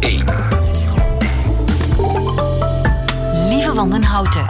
1. 0.00 0.24
Lieve 3.48 3.72
Wandenhouten. 3.74 4.46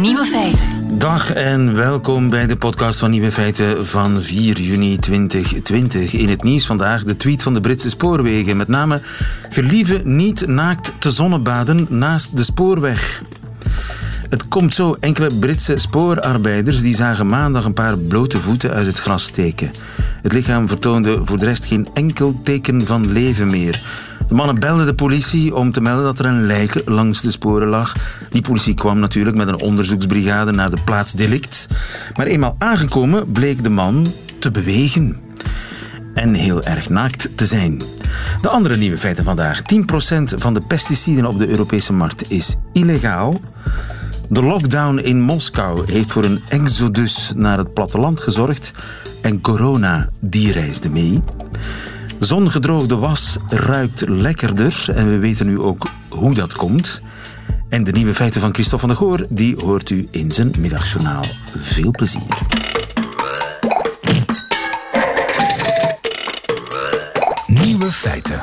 Nieuwe 0.00 0.24
feiten. 0.24 0.98
Dag 0.98 1.32
en 1.32 1.74
welkom 1.74 2.30
bij 2.30 2.46
de 2.46 2.56
podcast 2.56 2.98
van 2.98 3.10
Nieuwe 3.10 3.32
Feiten 3.32 3.86
van 3.86 4.22
4 4.22 4.60
juni 4.60 4.98
2020. 4.98 6.12
In 6.12 6.28
het 6.28 6.42
nieuws 6.42 6.66
vandaag 6.66 7.04
de 7.04 7.16
tweet 7.16 7.42
van 7.42 7.54
de 7.54 7.60
Britse 7.60 7.88
spoorwegen. 7.88 8.56
Met 8.56 8.68
name 8.68 9.00
gelieve 9.50 10.00
niet 10.04 10.46
naakt 10.46 10.92
te 10.98 11.10
zonnebaden 11.10 11.86
naast 11.88 12.36
de 12.36 12.42
spoorweg. 12.42 13.22
Het 14.28 14.48
komt 14.48 14.74
zo. 14.74 14.96
Enkele 15.00 15.34
Britse 15.38 15.78
spoorarbeiders 15.78 16.80
die 16.80 16.94
zagen 16.94 17.26
maandag 17.26 17.64
een 17.64 17.74
paar 17.74 17.98
blote 17.98 18.40
voeten 18.40 18.70
uit 18.70 18.86
het 18.86 18.98
gras 18.98 19.22
steken. 19.22 19.70
Het 20.22 20.32
lichaam 20.32 20.68
vertoonde 20.68 21.20
voor 21.24 21.38
de 21.38 21.44
rest 21.44 21.64
geen 21.64 21.88
enkel 21.94 22.40
teken 22.42 22.86
van 22.86 23.12
leven 23.12 23.50
meer. 23.50 23.82
De 24.32 24.38
mannen 24.38 24.60
belden 24.60 24.86
de 24.86 24.94
politie 24.94 25.54
om 25.54 25.72
te 25.72 25.80
melden 25.80 26.04
dat 26.04 26.18
er 26.18 26.26
een 26.26 26.46
lijk 26.46 26.82
langs 26.84 27.20
de 27.20 27.30
sporen 27.30 27.68
lag. 27.68 27.96
Die 28.30 28.42
politie 28.42 28.74
kwam 28.74 28.98
natuurlijk 28.98 29.36
met 29.36 29.48
een 29.48 29.60
onderzoeksbrigade 29.60 30.52
naar 30.52 30.70
de 30.70 30.82
plaats 30.84 31.12
delict. 31.12 31.68
Maar 32.16 32.26
eenmaal 32.26 32.56
aangekomen 32.58 33.32
bleek 33.32 33.62
de 33.62 33.68
man 33.68 34.12
te 34.38 34.50
bewegen. 34.50 35.20
En 36.14 36.34
heel 36.34 36.62
erg 36.62 36.88
naakt 36.88 37.36
te 37.36 37.46
zijn. 37.46 37.82
De 38.40 38.48
andere 38.48 38.76
nieuwe 38.76 38.98
feiten 38.98 39.24
vandaag. 39.24 39.60
10% 39.60 39.64
van 40.22 40.54
de 40.54 40.60
pesticiden 40.60 41.26
op 41.26 41.38
de 41.38 41.48
Europese 41.48 41.92
markt 41.92 42.30
is 42.30 42.56
illegaal. 42.72 43.40
De 44.28 44.42
lockdown 44.42 44.98
in 44.98 45.20
Moskou 45.20 45.92
heeft 45.92 46.10
voor 46.10 46.24
een 46.24 46.42
exodus 46.48 47.32
naar 47.36 47.58
het 47.58 47.74
platteland 47.74 48.20
gezorgd 48.20 48.72
en 49.22 49.40
corona 49.40 50.08
die 50.20 50.52
reisde 50.52 50.90
mee. 50.90 51.22
Zongedroogde 52.24 52.96
was 52.96 53.36
ruikt 53.48 54.08
lekkerder 54.08 54.84
en 54.94 55.08
we 55.08 55.18
weten 55.18 55.46
nu 55.46 55.58
ook 55.58 55.90
hoe 56.08 56.34
dat 56.34 56.54
komt. 56.54 57.02
En 57.68 57.84
de 57.84 57.92
nieuwe 57.92 58.14
feiten 58.14 58.40
van 58.40 58.54
Christophe 58.54 58.86
van 58.86 58.96
der 58.96 59.06
Goor 59.06 59.26
die 59.28 59.56
hoort 59.56 59.90
u 59.90 60.08
in 60.10 60.32
zijn 60.32 60.52
middagjournaal. 60.58 61.24
Veel 61.56 61.90
plezier. 61.90 62.38
Nieuwe 67.46 67.92
feiten. 67.92 68.40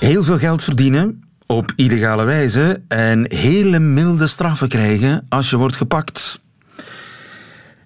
Heel 0.00 0.24
veel 0.24 0.38
geld 0.38 0.62
verdienen 0.62 1.22
op 1.46 1.72
illegale 1.76 2.24
wijze 2.24 2.82
en 2.88 3.34
hele 3.34 3.78
milde 3.78 4.26
straffen 4.26 4.68
krijgen 4.68 5.26
als 5.28 5.50
je 5.50 5.56
wordt 5.56 5.76
gepakt. 5.76 6.40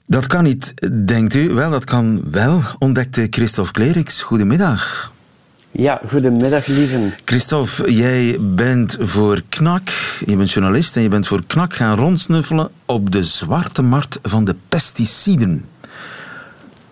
Dat 0.06 0.27
kan 0.27 0.44
niet, 0.44 0.74
denkt 1.06 1.34
u? 1.34 1.48
Wel, 1.52 1.70
dat 1.70 1.84
kan 1.84 2.22
wel, 2.30 2.60
ontdekte 2.78 3.27
Christophe 3.30 3.72
Kleriks. 3.72 4.22
Goedemiddag. 4.22 5.12
Ja, 5.70 6.00
goedemiddag, 6.08 6.66
lieven. 6.66 7.14
Christophe, 7.24 7.92
jij 7.92 8.36
bent 8.41 8.97
voor 9.00 9.42
KNAK, 9.48 9.88
je 10.27 10.36
bent 10.36 10.50
journalist 10.50 10.97
en 10.97 11.02
je 11.02 11.08
bent 11.08 11.27
voor 11.27 11.47
KNAK 11.47 11.75
gaan 11.75 11.98
rondsnuffelen 11.98 12.70
op 12.84 13.10
de 13.10 13.22
zwarte 13.22 13.82
markt 13.82 14.19
van 14.22 14.44
de 14.44 14.55
pesticiden. 14.69 15.69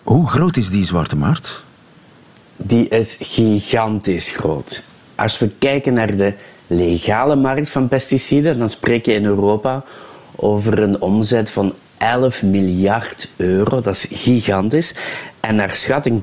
Hoe 0.02 0.28
groot 0.28 0.56
is 0.56 0.70
die 0.70 0.84
zwarte 0.84 1.16
markt? 1.16 1.62
Die 2.56 2.88
is 2.88 3.16
gigantisch 3.20 4.30
groot. 4.30 4.83
Als 5.14 5.38
we 5.38 5.50
kijken 5.58 5.94
naar 5.94 6.16
de 6.16 6.34
legale 6.66 7.36
markt 7.36 7.70
van 7.70 7.88
pesticiden, 7.88 8.58
dan 8.58 8.68
spreek 8.68 9.06
je 9.06 9.12
in 9.12 9.24
Europa 9.24 9.84
over 10.36 10.78
een 10.78 11.00
omzet 11.00 11.50
van 11.50 11.74
11 12.03 12.42
miljard 12.42 13.28
euro. 13.36 13.81
Dat 13.81 13.95
is 13.95 14.06
gigantisch. 14.11 14.95
En 15.41 15.55
naar 15.55 15.70
schatting 15.70 16.22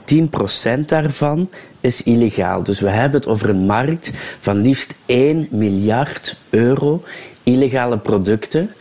10% 0.80 0.85
daarvan 0.85 1.49
is 1.81 2.03
illegaal. 2.03 2.63
Dus 2.63 2.80
we 2.80 2.89
hebben 2.89 3.19
het 3.19 3.30
over 3.30 3.49
een 3.49 3.66
markt 3.66 4.11
van 4.39 4.61
liefst 4.61 4.95
1 5.05 5.47
miljard 5.52 6.35
euro 6.50 7.03
illegale 7.44 7.97
producten. 7.97 8.72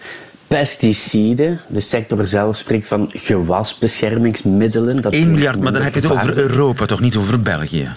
Pesticiden, 0.47 1.61
de 1.69 1.81
sector 1.81 2.27
zelf 2.27 2.57
spreekt 2.57 2.87
van 2.87 3.11
gewasbeschermingsmiddelen. 3.13 5.03
Dat 5.03 5.13
1 5.13 5.31
miljard, 5.31 5.61
maar 5.61 5.73
dan 5.73 5.83
heb 5.83 5.95
je 5.95 6.01
het 6.01 6.11
over 6.11 6.37
Europa, 6.37 6.87
toch 6.87 7.01
niet 7.01 7.17
over 7.17 7.43
België? 7.43 7.89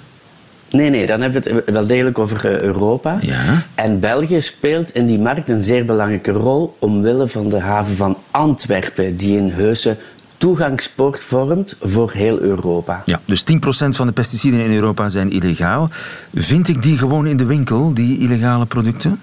Nee, 0.72 0.90
nee, 0.90 1.06
dan 1.06 1.22
hebben 1.22 1.44
we 1.44 1.54
het 1.56 1.70
wel 1.70 1.86
degelijk 1.86 2.20
over 2.20 2.46
eh, 2.46 2.62
Europa. 2.62 3.18
Ja. 3.22 3.64
En 3.76 4.00
België 4.00 4.42
speelt 4.42 4.94
in 4.94 5.06
die 5.06 5.20
markt 5.20 5.50
een 5.50 5.62
zeer 5.62 5.86
belangrijke 5.86 6.32
rol 6.32 6.76
omwille 6.80 7.28
van 7.28 7.50
de 7.50 7.60
haven 7.60 7.96
van 7.96 8.18
Antwerpen, 8.32 9.18
die 9.18 9.38
een 9.38 9.52
heuse 9.52 9.98
toegangspoort 10.38 11.24
vormt 11.24 11.76
voor 11.82 12.12
heel 12.12 12.40
Europa. 12.40 13.02
Ja, 13.06 13.20
dus 13.26 13.44
10% 13.52 13.56
van 13.90 14.08
de 14.08 14.14
pesticiden 14.14 14.60
in 14.60 14.74
Europa 14.74 15.10
zijn 15.10 15.32
illegaal. 15.32 15.90
Vind 16.34 16.68
ik 16.68 16.82
die 16.82 16.98
gewoon 16.98 17.28
in 17.28 17.38
de 17.38 17.46
winkel, 17.46 17.94
die 17.94 18.20
illegale 18.20 18.66
producten? 18.66 19.20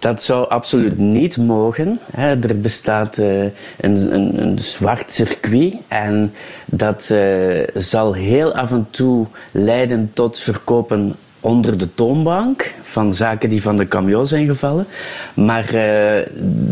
Dat 0.00 0.22
zou 0.22 0.48
absoluut 0.48 0.98
niet 0.98 1.36
mogen. 1.36 2.00
Er 2.14 2.60
bestaat 2.60 3.18
eh, 3.18 3.42
een, 3.42 4.14
een, 4.14 4.42
een 4.42 4.58
zwart 4.58 5.12
circuit 5.12 5.74
en 5.88 6.32
dat 6.64 7.10
eh, 7.10 7.66
zal 7.74 8.12
heel 8.12 8.54
af 8.54 8.70
en 8.70 8.86
toe 8.90 9.26
leiden 9.50 10.10
tot 10.14 10.38
verkopen 10.38 11.16
onder 11.40 11.78
de 11.78 11.94
toonbank 11.94 12.74
van 12.82 13.14
zaken 13.14 13.48
die 13.48 13.62
van 13.62 13.76
de 13.76 13.88
camion 13.88 14.26
zijn 14.26 14.46
gevallen. 14.46 14.86
Maar 15.34 15.74
uh, 15.74 16.16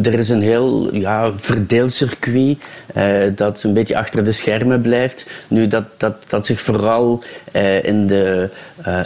er 0.07 0.15
is 0.19 0.29
een 0.29 0.43
heel 0.43 0.95
ja, 0.95 1.33
verdeeld 1.37 1.93
circuit 1.93 2.59
uh, 2.97 3.33
dat 3.35 3.63
een 3.63 3.73
beetje 3.73 3.97
achter 3.97 4.25
de 4.25 4.33
schermen 4.33 4.81
blijft. 4.81 5.31
Nu, 5.49 5.67
dat, 5.67 5.85
dat, 5.97 6.25
dat 6.29 6.47
zich 6.47 6.61
vooral 6.61 7.23
in 7.83 8.07
de 8.07 8.51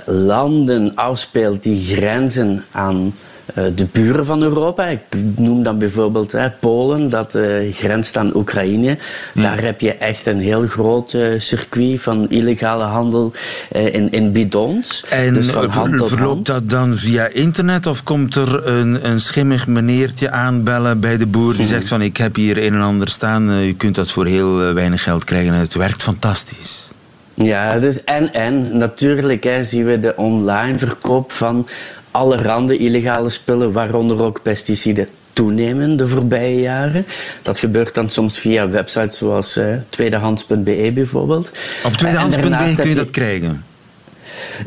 landen 0.07 0.95
afspeelt 0.95 1.63
die 1.63 1.97
grenzen 1.97 2.65
aan 2.71 3.15
de 3.55 3.87
buren 3.93 4.27
van 4.27 4.43
Europa. 4.43 4.87
Ik 4.87 5.01
noem 5.37 5.63
dan 5.63 5.79
bijvoorbeeld 5.79 6.33
hè, 6.33 6.51
Polen, 6.51 7.11
dat 7.11 7.35
uh, 7.35 7.75
grenst 7.75 8.17
aan 8.17 8.37
Oekraïne. 8.37 8.99
Daar 9.35 9.63
heb 9.63 9.81
je 9.81 9.93
echt 9.93 10.27
een 10.27 10.39
heel 10.39 10.67
groot 10.67 11.13
uh, 11.13 11.41
circuit 11.41 12.01
van 12.01 12.31
illegale 12.31 12.85
handel 12.85 13.33
in, 13.71 14.11
in 14.11 14.33
bidons. 14.33 15.05
En 15.11 15.35
dus 15.35 15.51
van 15.51 15.71
hand 15.71 15.97
tot 15.97 16.09
verloopt 16.09 16.49
hand. 16.49 16.69
dat 16.69 16.71
dan 16.71 16.97
via 16.97 17.27
internet 17.27 17.87
of 17.87 18.03
komt 18.03 18.37
er 18.37 18.67
een, 18.67 19.09
een 19.09 19.21
schimmig 19.21 19.67
meneertje 19.67 20.31
aanbellen 20.31 21.01
bij 21.01 21.17
de 21.17 21.27
boer 21.27 21.57
die 21.57 21.67
zegt 21.67 21.89
van 21.89 22.03
ik 22.03 22.17
heb 22.17 22.37
hier 22.37 22.59
een 22.59 22.75
en 22.75 22.81
ander 22.81 23.09
staan, 23.09 23.51
u 23.51 23.75
kunt 23.75 23.95
dat 23.95 24.11
voor 24.11 24.27
heel 24.27 24.73
weinig 24.73 25.03
geld 25.03 25.25
krijgen 25.25 25.53
en 25.53 25.61
het 25.61 25.75
werkt 25.75 26.03
fantastisch. 26.03 26.91
Ja, 27.35 27.79
dus 27.79 28.05
en 28.05 28.33
en 28.33 28.79
natuurlijk 28.79 29.45
hè, 29.45 29.65
zien 29.65 29.85
we 29.85 29.99
de 29.99 30.17
online 30.17 30.79
verkoop 30.79 31.33
van 31.33 31.69
allerhande 32.13 32.77
illegale 32.77 33.31
spullen, 33.31 33.73
waaronder 33.73 34.23
ook 34.23 34.43
pesticiden, 34.43 35.09
toenemen 35.33 35.97
de 35.97 36.09
voorbije 36.09 36.61
jaren. 36.61 37.07
Dat 37.43 37.59
gebeurt 37.59 37.95
dan 37.95 38.09
soms 38.09 38.39
via 38.39 38.69
websites 38.69 39.19
zoals 39.19 39.57
uh, 39.57 39.73
tweedehands.be 39.89 40.91
bijvoorbeeld. 40.95 41.51
Op 41.85 41.93
tweedehands.be 41.93 42.75
kun 42.77 42.89
je 42.89 42.95
dat 42.95 43.11
krijgen? 43.11 43.65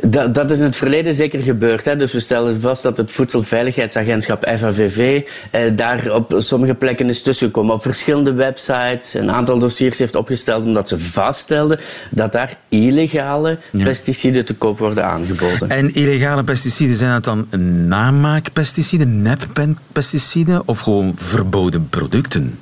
Dat, 0.01 0.33
dat, 0.33 0.51
is 0.51 0.57
in 0.59 0.63
het 0.63 0.75
verleden 0.75 1.15
zeker 1.15 1.39
gebeurd. 1.39 1.85
Hè. 1.85 1.95
Dus 1.95 2.11
we 2.11 2.19
stellen 2.19 2.61
vast 2.61 2.83
dat 2.83 2.97
het 2.97 3.11
Voedselveiligheidsagentschap 3.11 4.45
FAVV 4.57 5.21
eh, 5.51 5.61
daar 5.75 6.13
op 6.13 6.35
sommige 6.37 6.73
plekken 6.73 7.09
is 7.09 7.21
tussengekomen. 7.21 7.73
Op 7.73 7.81
verschillende 7.81 8.33
websites 8.33 9.13
een 9.13 9.31
aantal 9.31 9.59
dossiers 9.59 9.97
heeft 9.97 10.15
opgesteld 10.15 10.65
omdat 10.65 10.87
ze 10.87 10.99
vaststelden 10.99 11.79
dat 12.09 12.31
daar 12.31 12.57
illegale 12.69 13.57
ja. 13.71 13.83
pesticiden 13.83 14.45
te 14.45 14.53
koop 14.53 14.79
worden 14.79 15.05
aangeboden. 15.05 15.69
En 15.69 15.93
illegale 15.93 16.43
pesticiden, 16.43 16.95
zijn 16.95 17.21
dat 17.21 17.23
dan 17.23 17.47
namaakpesticiden, 17.87 19.21
neppesticiden 19.21 20.61
of 20.65 20.79
gewoon 20.79 21.13
verboden 21.15 21.89
producten? 21.89 22.59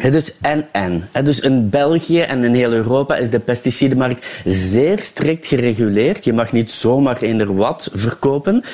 Het 0.00 0.14
is 0.14 0.32
en-en. 0.40 1.08
Dus 1.22 1.40
in 1.40 1.70
België 1.70 2.20
en 2.20 2.44
in 2.44 2.54
heel 2.54 2.72
Europa 2.72 3.16
is 3.16 3.30
de 3.30 3.38
pesticidenmarkt 3.38 4.26
zeer 4.44 4.98
strikt 4.98 5.46
gereguleerd. 5.46 6.24
Je 6.24 6.32
mag 6.32 6.52
niet 6.52 6.70
zomaar 6.70 7.22
eender 7.22 7.54
wat 7.54 7.90
verkopen. 7.92 8.64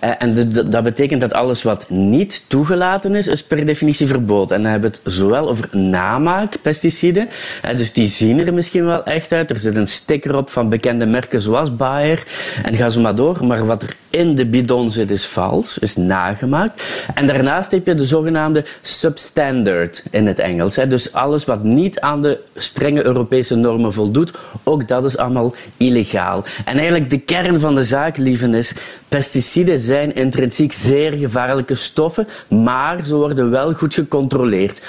En 0.00 0.52
dat 0.70 0.82
betekent 0.82 1.20
dat 1.20 1.32
alles 1.32 1.62
wat 1.62 1.90
niet 1.90 2.44
toegelaten 2.48 3.14
is, 3.14 3.26
is 3.26 3.44
per 3.44 3.66
definitie 3.66 4.06
verboden. 4.06 4.56
En 4.56 4.62
dan 4.62 4.70
hebben 4.70 4.90
we 4.90 4.96
het 5.02 5.14
zowel 5.14 5.48
over 5.48 5.76
namaakpesticiden. 5.76 7.28
Dus 7.76 7.92
die 7.92 8.06
zien 8.06 8.46
er 8.46 8.54
misschien 8.54 8.84
wel 8.84 9.04
echt 9.04 9.32
uit. 9.32 9.50
Er 9.50 9.60
zit 9.60 9.76
een 9.76 9.88
sticker 9.88 10.36
op 10.36 10.50
van 10.50 10.68
bekende 10.68 11.06
merken 11.06 11.40
zoals 11.40 11.76
Bayer. 11.76 12.26
En 12.62 12.74
ga 12.74 12.88
zo 12.88 13.00
maar 13.00 13.16
door. 13.16 13.46
Maar 13.46 13.66
wat 13.66 13.82
er 13.82 13.96
in 14.16 14.34
de 14.34 14.46
bidon 14.46 14.90
zit 14.90 15.10
is 15.10 15.26
vals, 15.26 15.78
is 15.78 15.96
nagemaakt. 15.96 16.82
En 17.14 17.26
daarnaast 17.26 17.70
heb 17.70 17.86
je 17.86 17.94
de 17.94 18.04
zogenaamde 18.04 18.64
substandard 18.82 20.02
in 20.10 20.26
het 20.26 20.38
Engels. 20.38 20.74
Dus 20.74 21.12
alles 21.12 21.44
wat 21.44 21.62
niet 21.62 22.00
aan 22.00 22.22
de 22.22 22.40
strenge 22.54 23.04
Europese 23.04 23.54
normen 23.54 23.92
voldoet, 23.92 24.32
ook 24.64 24.88
dat 24.88 25.04
is 25.04 25.16
allemaal 25.16 25.54
illegaal. 25.76 26.44
En 26.64 26.76
eigenlijk 26.76 27.10
de 27.10 27.18
kern 27.18 27.60
van 27.60 27.74
de 27.74 27.84
zaak, 27.84 28.16
lieven, 28.16 28.54
is 28.54 28.74
pesticiden 29.08 29.78
zijn 29.78 30.14
intrinsiek 30.14 30.72
zeer 30.72 31.12
gevaarlijke 31.12 31.74
stoffen, 31.74 32.28
maar 32.48 33.04
ze 33.04 33.14
worden 33.14 33.50
wel 33.50 33.72
goed 33.72 33.94
gecontroleerd. 33.94 34.82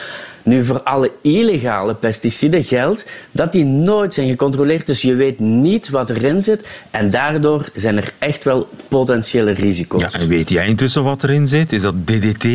Nu, 0.48 0.64
voor 0.64 0.82
alle 0.84 1.12
illegale 1.22 1.96
pesticiden 1.96 2.64
geldt 2.64 3.06
dat 3.32 3.52
die 3.52 3.64
nooit 3.64 4.14
zijn 4.14 4.30
gecontroleerd, 4.30 4.86
dus 4.86 5.02
je 5.02 5.16
weet 5.16 5.40
niet 5.40 5.90
wat 5.90 6.10
erin 6.10 6.42
zit. 6.42 6.66
En 6.92 7.10
daardoor 7.10 7.70
zijn 7.76 7.98
er 7.98 8.14
echt 8.18 8.44
wel 8.44 8.70
potentiële 8.88 9.52
risico's. 9.52 10.02
Ja, 10.02 10.12
en 10.12 10.28
weet 10.28 10.50
jij 10.50 10.68
intussen 10.68 11.04
wat 11.04 11.24
erin 11.24 11.48
zit? 11.48 11.72
Is 11.72 11.82
dat 11.82 12.08
DDT? 12.08 12.48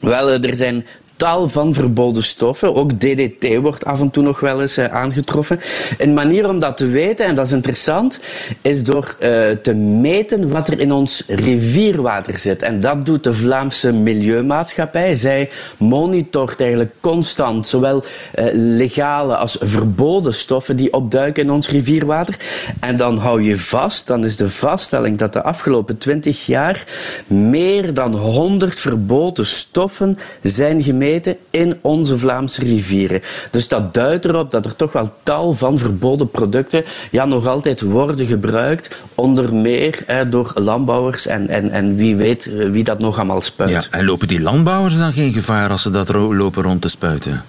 Wel, 0.00 0.30
eh, 0.30 0.50
er 0.50 0.56
zijn 0.56 0.86
van 1.32 1.74
verboden 1.74 2.24
stoffen. 2.24 2.74
Ook 2.74 2.92
DDT 2.92 3.56
wordt 3.60 3.84
af 3.84 4.00
en 4.00 4.10
toe 4.10 4.22
nog 4.22 4.40
wel 4.40 4.60
eens 4.60 4.78
uh, 4.78 4.84
aangetroffen. 4.84 5.60
Een 5.98 6.14
manier 6.14 6.48
om 6.48 6.58
dat 6.58 6.76
te 6.76 6.86
weten, 6.86 7.26
en 7.26 7.34
dat 7.34 7.46
is 7.46 7.52
interessant, 7.52 8.20
is 8.60 8.84
door 8.84 9.16
uh, 9.20 9.50
te 9.50 9.74
meten 9.74 10.50
wat 10.50 10.68
er 10.68 10.80
in 10.80 10.92
ons 10.92 11.24
rivierwater 11.26 12.38
zit. 12.38 12.62
En 12.62 12.80
dat 12.80 13.06
doet 13.06 13.24
de 13.24 13.34
Vlaamse 13.34 13.92
Milieumaatschappij. 13.92 15.14
Zij 15.14 15.50
monitort 15.78 16.60
eigenlijk 16.60 16.92
constant 17.00 17.68
zowel 17.68 18.04
uh, 18.38 18.44
legale 18.52 19.36
als 19.36 19.56
verboden 19.60 20.34
stoffen 20.34 20.76
die 20.76 20.92
opduiken 20.92 21.42
in 21.42 21.50
ons 21.50 21.68
rivierwater. 21.68 22.36
En 22.80 22.96
dan 22.96 23.18
hou 23.18 23.42
je 23.42 23.58
vast, 23.58 24.06
dan 24.06 24.24
is 24.24 24.36
de 24.36 24.50
vaststelling 24.50 25.18
dat 25.18 25.32
de 25.32 25.42
afgelopen 25.42 25.98
20 25.98 26.46
jaar 26.46 26.86
meer 27.26 27.94
dan 27.94 28.14
100 28.14 28.80
verboden 28.80 29.46
stoffen 29.46 30.18
zijn 30.42 30.82
gemeten 30.82 31.12
in 31.50 31.78
onze 31.80 32.18
Vlaamse 32.18 32.60
rivieren. 32.60 33.22
Dus 33.50 33.68
dat 33.68 33.94
duidt 33.94 34.24
erop 34.24 34.50
dat 34.50 34.64
er 34.64 34.76
toch 34.76 34.92
wel 34.92 35.12
tal 35.22 35.52
van 35.52 35.78
verboden 35.78 36.30
producten 36.30 36.84
ja, 37.10 37.24
nog 37.24 37.46
altijd 37.46 37.80
worden 37.80 38.26
gebruikt, 38.26 38.96
onder 39.14 39.54
meer 39.54 40.04
door 40.30 40.52
landbouwers 40.54 41.26
en, 41.26 41.48
en, 41.48 41.70
en 41.70 41.96
wie 41.96 42.16
weet 42.16 42.46
eh, 42.46 42.70
wie 42.70 42.84
dat 42.84 42.98
nog 42.98 43.16
allemaal 43.16 43.40
spuit. 43.40 43.70
Ja, 43.70 43.82
en 43.90 44.04
lopen 44.04 44.28
die 44.28 44.40
landbouwers 44.40 44.98
dan 44.98 45.12
geen 45.12 45.32
gevaar 45.32 45.70
als 45.70 45.82
ze 45.82 45.90
dat 45.90 46.08
lopen 46.08 46.62
rond 46.62 46.82
te 46.82 46.88
spuiten? 46.88 47.44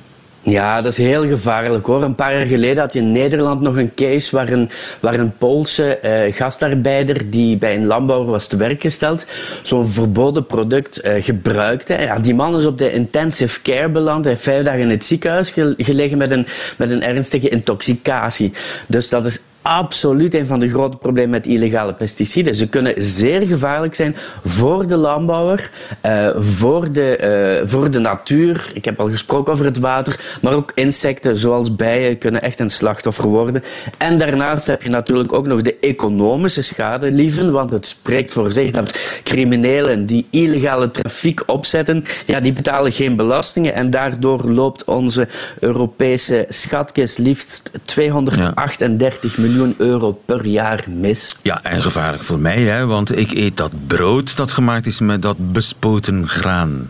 Ja, 0.45 0.81
dat 0.81 0.92
is 0.92 0.97
heel 0.97 1.27
gevaarlijk 1.27 1.86
hoor. 1.86 2.03
Een 2.03 2.15
paar 2.15 2.38
jaar 2.38 2.45
geleden 2.45 2.77
had 2.77 2.94
je 2.94 3.00
in 3.00 3.12
Nederland 3.12 3.62
nog 3.62 3.77
een 3.77 3.94
case 3.95 4.36
waar 4.36 4.50
een, 4.50 4.69
waar 5.00 5.19
een 5.19 5.38
Poolse 5.38 6.00
uh, 6.03 6.36
gastarbeider 6.36 7.30
die 7.30 7.57
bij 7.57 7.75
een 7.75 7.86
landbouwer 7.86 8.31
was 8.31 8.47
te 8.47 8.57
werk 8.57 8.81
gesteld, 8.81 9.25
zo'n 9.63 9.88
verboden 9.88 10.45
product 10.45 11.06
uh, 11.06 11.24
gebruikte. 11.24 11.94
Ja, 11.94 12.19
die 12.19 12.36
man 12.36 12.56
is 12.56 12.65
op 12.65 12.77
de 12.77 12.92
intensive 12.92 13.62
care 13.62 13.89
beland. 13.89 14.24
Hij 14.24 14.33
heeft 14.33 14.45
vijf 14.45 14.63
dagen 14.63 14.81
in 14.81 14.89
het 14.89 15.06
ziekenhuis 15.06 15.53
gelegen 15.77 16.18
met 16.18 16.31
een, 16.31 16.48
met 16.77 16.89
een 16.89 17.03
ernstige 17.03 17.50
intoxicatie. 17.50 18.53
Dus 18.88 19.09
dat 19.09 19.25
is 19.25 19.39
absoluut 19.65 20.33
een 20.33 20.45
van 20.45 20.59
de 20.59 20.69
grote 20.69 20.97
problemen 20.97 21.29
met 21.29 21.47
illegale 21.47 21.94
pesticiden. 21.94 22.56
Ze 22.56 22.67
kunnen 22.67 22.94
zeer 22.97 23.41
gevaarlijk 23.47 23.95
zijn 23.95 24.15
voor 24.44 24.88
de 24.88 24.95
landbouwer, 24.95 25.71
uh, 26.06 26.29
voor, 26.38 26.91
de, 26.91 27.59
uh, 27.62 27.69
voor 27.69 27.91
de 27.91 28.00
natuur. 28.00 28.71
Ik 28.73 28.85
heb 28.85 29.00
al 29.00 29.09
gesproken 29.09 29.53
over 29.53 29.65
het 29.65 29.79
water, 29.79 30.19
maar 30.41 30.53
ook 30.53 30.71
insecten 30.75 31.38
zoals 31.38 31.75
bijen 31.75 32.17
kunnen 32.17 32.41
echt 32.41 32.59
een 32.59 32.69
slachtoffer 32.69 33.27
worden. 33.27 33.63
En 33.97 34.17
daarnaast 34.17 34.67
heb 34.67 34.83
je 34.83 34.89
natuurlijk 34.89 35.33
ook 35.33 35.47
nog 35.47 35.62
de 35.62 35.75
economische 35.79 36.62
schade, 36.62 37.12
lieven, 37.12 37.51
want 37.51 37.71
het 37.71 37.88
spreekt 37.88 38.31
voor 38.31 38.51
zich 38.51 38.71
dat 38.71 39.00
criminelen 39.23 40.06
die 40.06 40.27
illegale 40.29 40.91
trafiek 40.91 41.44
opzetten, 41.45 42.06
ja, 42.25 42.39
die 42.39 42.53
betalen 42.53 42.91
geen 42.91 43.15
belastingen 43.15 43.73
en 43.73 43.89
daardoor 43.89 44.50
loopt 44.50 44.83
onze 44.83 45.27
Europese 45.59 46.45
schatkist 46.50 47.17
liefst 47.17 47.71
238 47.83 49.38
miljoen 49.38 49.53
miljoen 49.55 49.75
euro 49.77 50.11
per 50.25 50.45
jaar 50.45 50.85
mis. 50.89 51.35
Ja, 51.41 51.63
en 51.63 51.81
gevaarlijk 51.81 52.23
voor 52.23 52.39
mij, 52.39 52.61
hè, 52.61 52.85
want 52.85 53.17
ik 53.17 53.31
eet 53.31 53.57
dat 53.57 53.71
brood 53.87 54.35
dat 54.35 54.51
gemaakt 54.51 54.85
is 54.85 54.99
met 54.99 55.21
dat 55.21 55.51
bespoten 55.51 56.27
graan. 56.27 56.89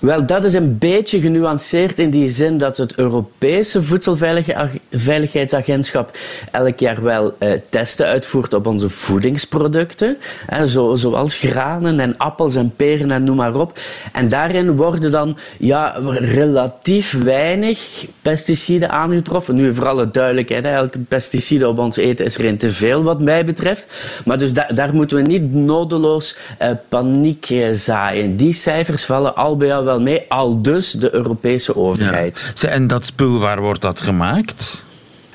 Wel, 0.00 0.26
dat 0.26 0.44
is 0.44 0.54
een 0.54 0.78
beetje 0.78 1.20
genuanceerd 1.20 1.98
in 1.98 2.10
die 2.10 2.28
zin 2.28 2.58
dat 2.58 2.76
het 2.76 2.94
Europese 2.94 3.82
Voedselveiligheidsagentschap 3.82 6.16
elk 6.52 6.78
jaar 6.78 7.02
wel 7.02 7.34
eh, 7.38 7.52
testen 7.68 8.06
uitvoert 8.06 8.52
op 8.52 8.66
onze 8.66 8.88
voedingsproducten, 8.88 10.16
zo, 10.66 10.94
zoals 10.94 11.36
granen 11.36 12.00
en 12.00 12.16
appels 12.16 12.54
en 12.54 12.72
peren 12.76 13.10
en 13.10 13.24
noem 13.24 13.36
maar 13.36 13.54
op. 13.54 13.78
En 14.12 14.28
daarin 14.28 14.76
worden 14.76 15.10
dan 15.10 15.36
ja, 15.58 15.96
relatief 16.12 17.22
weinig 17.22 18.06
pesticiden 18.22 18.90
aangetroffen. 18.90 19.54
Nu, 19.54 19.74
voor 19.74 19.88
alle 19.88 20.10
duidelijkheid, 20.10 20.64
elke 20.64 20.98
pesticide 20.98 21.68
op 21.68 21.78
ons 21.78 21.96
eten 21.96 22.24
is 22.24 22.34
er 22.34 22.44
een 22.44 22.56
te 22.56 22.70
veel 22.70 23.02
wat 23.02 23.20
mij 23.20 23.44
betreft. 23.44 23.86
Maar 24.24 24.38
dus 24.38 24.52
da 24.52 24.68
daar 24.74 24.94
moeten 24.94 25.16
we 25.16 25.22
niet 25.22 25.54
nodeloos 25.54 26.36
eh, 26.58 26.70
paniek 26.88 27.54
zaaien. 27.72 28.36
Die 28.36 28.52
cijfers 28.52 29.04
vallen 29.04 29.36
al 29.36 29.56
bij 29.56 29.74
al 29.74 29.84
wel 29.90 30.00
mee, 30.00 30.24
al 30.28 30.62
dus 30.62 30.92
de 30.92 31.14
Europese 31.14 31.76
overheid. 31.76 32.52
Ja. 32.54 32.68
En 32.68 32.86
dat 32.86 33.04
spul, 33.04 33.38
waar 33.38 33.60
wordt 33.60 33.80
dat 33.80 34.00
gemaakt? 34.00 34.82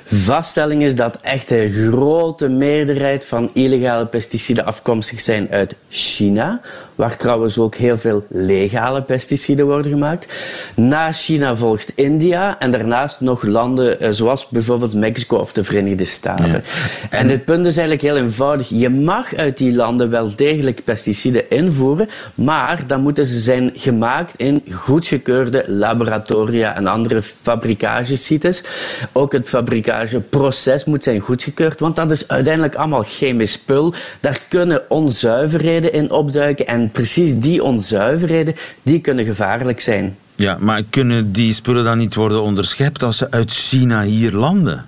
Vaststelling 0.06 0.84
is 0.84 0.96
dat 0.96 1.22
echt 1.22 1.52
een 1.52 1.72
grote 1.72 2.48
meerderheid 2.50 3.26
van 3.26 3.50
illegale 3.54 4.06
pesticiden 4.06 4.66
afkomstig 4.66 5.20
zijn 5.20 5.48
uit 5.50 5.76
China, 5.90 6.62
waar 6.96 7.18
trouwens 7.18 7.58
ook 7.58 7.76
heel 7.76 7.98
veel 7.98 8.26
legale 8.28 9.02
pesticiden 9.02 9.66
worden 9.66 9.92
gemaakt. 9.92 10.28
Na 10.76 11.12
China 11.12 11.56
volgt 11.56 11.92
India 11.96 12.60
en 12.60 12.72
daarnaast 12.72 13.22
nog 13.22 13.44
landen 13.44 14.00
eh, 14.00 14.10
zoals 14.12 14.48
bijvoorbeeld 14.48 14.94
Mexico 14.94 15.38
of 15.38 15.54
de 15.54 15.64
Verenigde 15.64 16.06
Staten. 16.06 16.46
En... 16.46 16.64
en 17.10 17.30
het 17.30 17.46
punt 17.46 17.66
is 17.66 17.78
eigenlijk 17.78 18.02
heel 18.02 18.24
eenvoudig. 18.24 18.70
Je 18.70 18.90
mag 18.90 19.36
uit 19.36 19.58
die 19.58 19.74
landen 19.76 20.10
wel 20.10 20.36
degelijk 20.36 20.84
pesticiden 20.84 21.50
invoeren, 21.50 22.10
maar 22.36 22.88
dan 22.88 23.02
moeten 23.02 23.26
ze 23.26 23.40
zijn 23.40 23.72
gemaakt 23.76 24.34
in 24.38 24.64
goedgekeurde 24.72 25.64
laboratoria 25.68 26.76
en 26.76 26.88
andere 26.88 27.22
fabrikagesites. 27.22 28.64
Ook 29.12 29.32
het 29.32 29.48
fabrikageproces 29.48 30.86
moet 30.86 31.04
zijn 31.04 31.20
goedgekeurd, 31.20 31.80
want 31.80 31.96
dat 31.96 32.12
is 32.12 32.28
uiteindelijk 32.28 32.76
allemaal 32.76 33.04
chemisch 33.08 33.52
spul. 33.52 33.94
Daar 34.20 34.40
kunnen 34.48 34.82
onzuiverheden 34.90 35.94
in 35.94 36.12
opduiken 36.12 36.68
en 36.68 36.85
precies 36.92 37.40
die 37.40 37.64
onzuiverheden, 37.64 38.56
die 38.84 39.02
kunnen 39.02 39.26
gevaarlijk 39.26 39.80
zijn. 39.80 40.18
Ja, 40.36 40.58
maar 40.60 40.84
kunnen 40.90 41.32
die 41.32 41.54
spullen 41.54 41.84
dan 41.84 41.98
niet 41.98 42.16
worden 42.16 42.42
onderschept 42.42 43.04
als 43.04 43.18
ze 43.18 43.32
uit 43.32 43.52
China 43.52 44.04
hier 44.04 44.32
landen? 44.32 44.86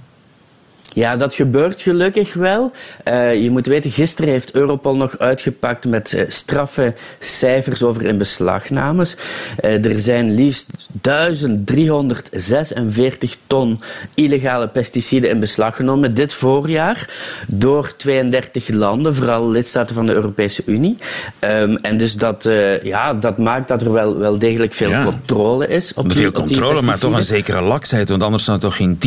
Ja, 0.93 1.17
dat 1.17 1.35
gebeurt 1.35 1.81
gelukkig 1.81 2.33
wel. 2.33 2.71
Uh, 3.07 3.41
je 3.41 3.49
moet 3.49 3.65
weten, 3.65 3.91
gisteren 3.91 4.31
heeft 4.31 4.51
Europol 4.51 4.95
nog 4.95 5.17
uitgepakt 5.17 5.85
met 5.85 6.13
uh, 6.13 6.21
straffe 6.27 6.95
cijfers 7.19 7.83
over 7.83 8.05
inbeslagnames. 8.05 9.15
Uh, 9.61 9.85
er 9.85 9.99
zijn 9.99 10.33
liefst 10.33 10.87
1346 11.01 13.37
ton 13.47 13.81
illegale 14.15 14.67
pesticiden 14.67 15.29
in 15.29 15.39
beslag 15.39 15.75
genomen 15.75 16.13
dit 16.13 16.33
voorjaar 16.33 17.09
door 17.47 17.95
32 17.95 18.67
landen, 18.67 19.15
vooral 19.15 19.49
lidstaten 19.49 19.95
van 19.95 20.05
de 20.05 20.13
Europese 20.13 20.63
Unie. 20.65 20.95
Um, 21.39 21.75
en 21.75 21.97
dus 21.97 22.15
dat, 22.15 22.49
ja, 22.83 23.13
dat 23.13 23.37
maakt 23.37 23.67
dat 23.67 23.81
er 23.81 23.91
wel, 23.91 24.17
wel 24.17 24.37
degelijk 24.37 24.73
veel 24.73 24.89
ja. 24.89 25.03
controle 25.03 25.67
is. 25.67 25.93
Op 25.93 26.09
die, 26.09 26.17
veel 26.17 26.31
controle, 26.31 26.81
maar 26.81 26.99
toch 26.99 27.15
een 27.15 27.23
zekere 27.23 27.61
laksheid, 27.61 28.09
want 28.09 28.23
anders 28.23 28.43
zou 28.43 28.57
het 28.57 28.65
toch 28.65 28.75
geen 28.75 28.97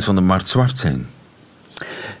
10% 0.00 0.04
van 0.04 0.14
de 0.14 0.20
markt 0.20 0.48
zwart 0.48 0.78
zijn. 0.78 1.06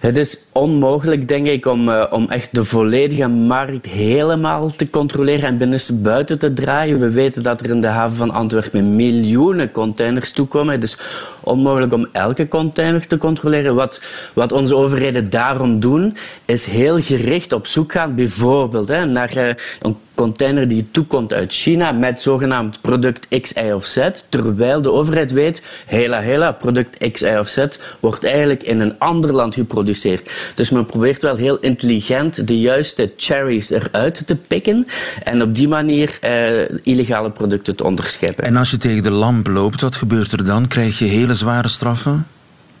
Het 0.06 0.16
is 0.16 0.38
onmogelijk, 0.52 1.28
denk 1.28 1.46
ik, 1.46 1.66
om, 1.66 1.88
uh, 1.88 2.04
om 2.10 2.28
echt 2.28 2.54
de 2.54 2.64
volledige 2.64 3.26
markt 3.26 3.86
helemaal 3.86 4.70
te 4.70 4.90
controleren 4.90 5.48
en 5.48 5.58
binnenstebuiten 5.58 6.38
te 6.38 6.52
draaien. 6.52 7.00
We 7.00 7.10
weten 7.10 7.42
dat 7.42 7.60
er 7.60 7.70
in 7.70 7.80
de 7.80 7.86
haven 7.86 8.16
van 8.16 8.30
Antwerpen 8.30 8.96
miljoenen 8.96 9.72
containers 9.72 10.32
toekomen. 10.32 10.74
Het 10.74 10.82
is 10.82 10.98
onmogelijk 11.40 11.92
om 11.92 12.08
elke 12.12 12.48
container 12.48 13.06
te 13.06 13.18
controleren. 13.18 13.74
Wat, 13.74 14.00
wat 14.32 14.52
onze 14.52 14.74
overheden 14.74 15.30
daarom 15.30 15.80
doen, 15.80 16.16
is 16.44 16.66
heel 16.66 17.00
gericht 17.00 17.52
op 17.52 17.66
zoek 17.66 17.92
gaan, 17.92 18.14
bijvoorbeeld 18.14 18.88
hè, 18.88 19.04
naar 19.04 19.36
uh, 19.36 19.54
een 19.80 19.96
container 20.16 20.68
die 20.68 20.88
toekomt 20.90 21.32
uit 21.32 21.52
China 21.52 21.92
met 21.92 22.22
zogenaamd 22.22 22.80
product 22.80 23.40
X, 23.40 23.52
Y 23.52 23.70
of 23.70 23.84
Z, 23.84 24.08
terwijl 24.28 24.82
de 24.82 24.92
overheid 24.92 25.32
weet, 25.32 25.62
hela 25.86 26.20
hela, 26.20 26.52
product 26.52 27.12
X, 27.12 27.22
Y 27.22 27.36
of 27.38 27.48
Z 27.48 27.66
wordt 28.00 28.24
eigenlijk 28.24 28.62
in 28.62 28.80
een 28.80 28.98
ander 28.98 29.32
land 29.32 29.54
geproduceerd. 29.54 30.30
Dus 30.54 30.70
men 30.70 30.86
probeert 30.86 31.22
wel 31.22 31.36
heel 31.36 31.58
intelligent 31.58 32.46
de 32.48 32.60
juiste 32.60 33.12
cherries 33.16 33.70
eruit 33.70 34.26
te 34.26 34.36
pikken 34.36 34.86
en 35.24 35.42
op 35.42 35.54
die 35.54 35.68
manier 35.68 36.18
eh, 36.20 36.68
illegale 36.82 37.30
producten 37.30 37.76
te 37.76 37.84
onderscheppen. 37.84 38.44
En 38.44 38.56
als 38.56 38.70
je 38.70 38.76
tegen 38.76 39.02
de 39.02 39.10
lamp 39.10 39.46
loopt, 39.46 39.80
wat 39.80 39.96
gebeurt 39.96 40.32
er 40.32 40.44
dan? 40.44 40.68
Krijg 40.68 40.98
je 40.98 41.04
hele 41.04 41.34
zware 41.34 41.68
straffen? 41.68 42.26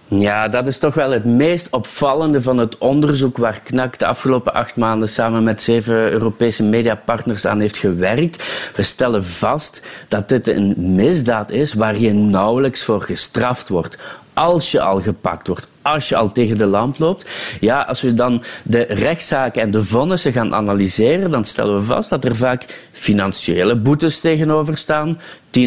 Ja, 0.08 0.48
dat 0.48 0.66
is 0.66 0.78
toch 0.78 0.94
wel 0.94 1.10
het 1.10 1.24
meest 1.24 1.70
opvallende 1.70 2.42
van 2.42 2.58
het 2.58 2.78
onderzoek 2.78 3.36
waar 3.36 3.60
KNAK 3.60 3.98
de 3.98 4.06
afgelopen 4.06 4.54
acht 4.54 4.76
maanden 4.76 5.08
samen 5.08 5.44
met 5.44 5.62
zeven 5.62 6.10
Europese 6.10 6.62
mediapartners 6.62 7.46
aan 7.46 7.60
heeft 7.60 7.78
gewerkt. 7.78 8.44
We 8.76 8.82
stellen 8.82 9.24
vast 9.24 9.82
dat 10.08 10.28
dit 10.28 10.46
een 10.46 10.74
misdaad 10.76 11.50
is 11.50 11.74
waar 11.74 11.98
je 11.98 12.12
nauwelijks 12.12 12.84
voor 12.84 13.02
gestraft 13.02 13.68
wordt 13.68 13.98
als 14.36 14.70
je 14.70 14.80
al 14.80 15.00
gepakt 15.00 15.46
wordt, 15.46 15.68
als 15.82 16.08
je 16.08 16.16
al 16.16 16.32
tegen 16.32 16.58
de 16.58 16.66
lamp 16.66 16.98
loopt, 16.98 17.26
ja, 17.60 17.80
als 17.80 18.02
we 18.02 18.14
dan 18.14 18.42
de 18.64 18.86
rechtszaken 18.88 19.62
en 19.62 19.70
de 19.70 19.84
vonnissen 19.84 20.32
gaan 20.32 20.54
analyseren, 20.54 21.30
dan 21.30 21.44
stellen 21.44 21.76
we 21.76 21.82
vast 21.82 22.10
dat 22.10 22.24
er 22.24 22.36
vaak 22.36 22.88
financiële 22.92 23.76
boetes 23.76 24.20
tegenover 24.20 24.76
staan. 24.76 25.20
10.000, 25.50 25.62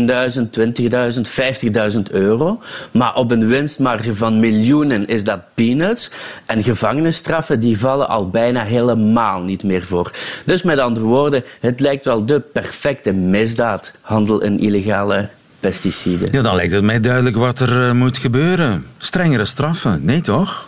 20.000, 0.50 1.96
50.000 1.96 2.02
euro. 2.12 2.60
Maar 2.92 3.16
op 3.16 3.32
een 3.32 3.48
winstmarge 3.48 4.16
van 4.16 4.40
miljoenen 4.40 5.08
is 5.08 5.24
dat 5.24 5.40
peanuts. 5.54 6.12
En 6.46 6.64
gevangenisstraffen 6.64 7.60
die 7.60 7.80
vallen 7.80 8.08
al 8.08 8.30
bijna 8.30 8.64
helemaal 8.64 9.42
niet 9.42 9.64
meer 9.64 9.84
voor. 9.84 10.12
Dus 10.46 10.64
met 10.64 10.80
andere 10.80 11.06
woorden, 11.06 11.44
het 11.60 11.80
lijkt 11.80 12.06
wel 12.06 12.26
de 12.26 12.40
perfecte 12.40 13.12
misdaad, 13.12 13.94
handel 14.02 14.42
in 14.42 14.60
illegale 14.60 15.30
pesticiden. 15.60 16.28
Ja, 16.32 16.42
dan 16.42 16.56
lijkt 16.56 16.74
het 16.74 16.84
mij 16.84 17.00
duidelijk 17.00 17.36
wat 17.36 17.60
er 17.60 17.88
eh, 17.88 17.92
moet 17.92 18.18
gebeuren. 18.18 18.86
Strengere 18.98 19.46
straffen, 19.46 20.06
nee 20.06 20.22
toch? 20.22 20.68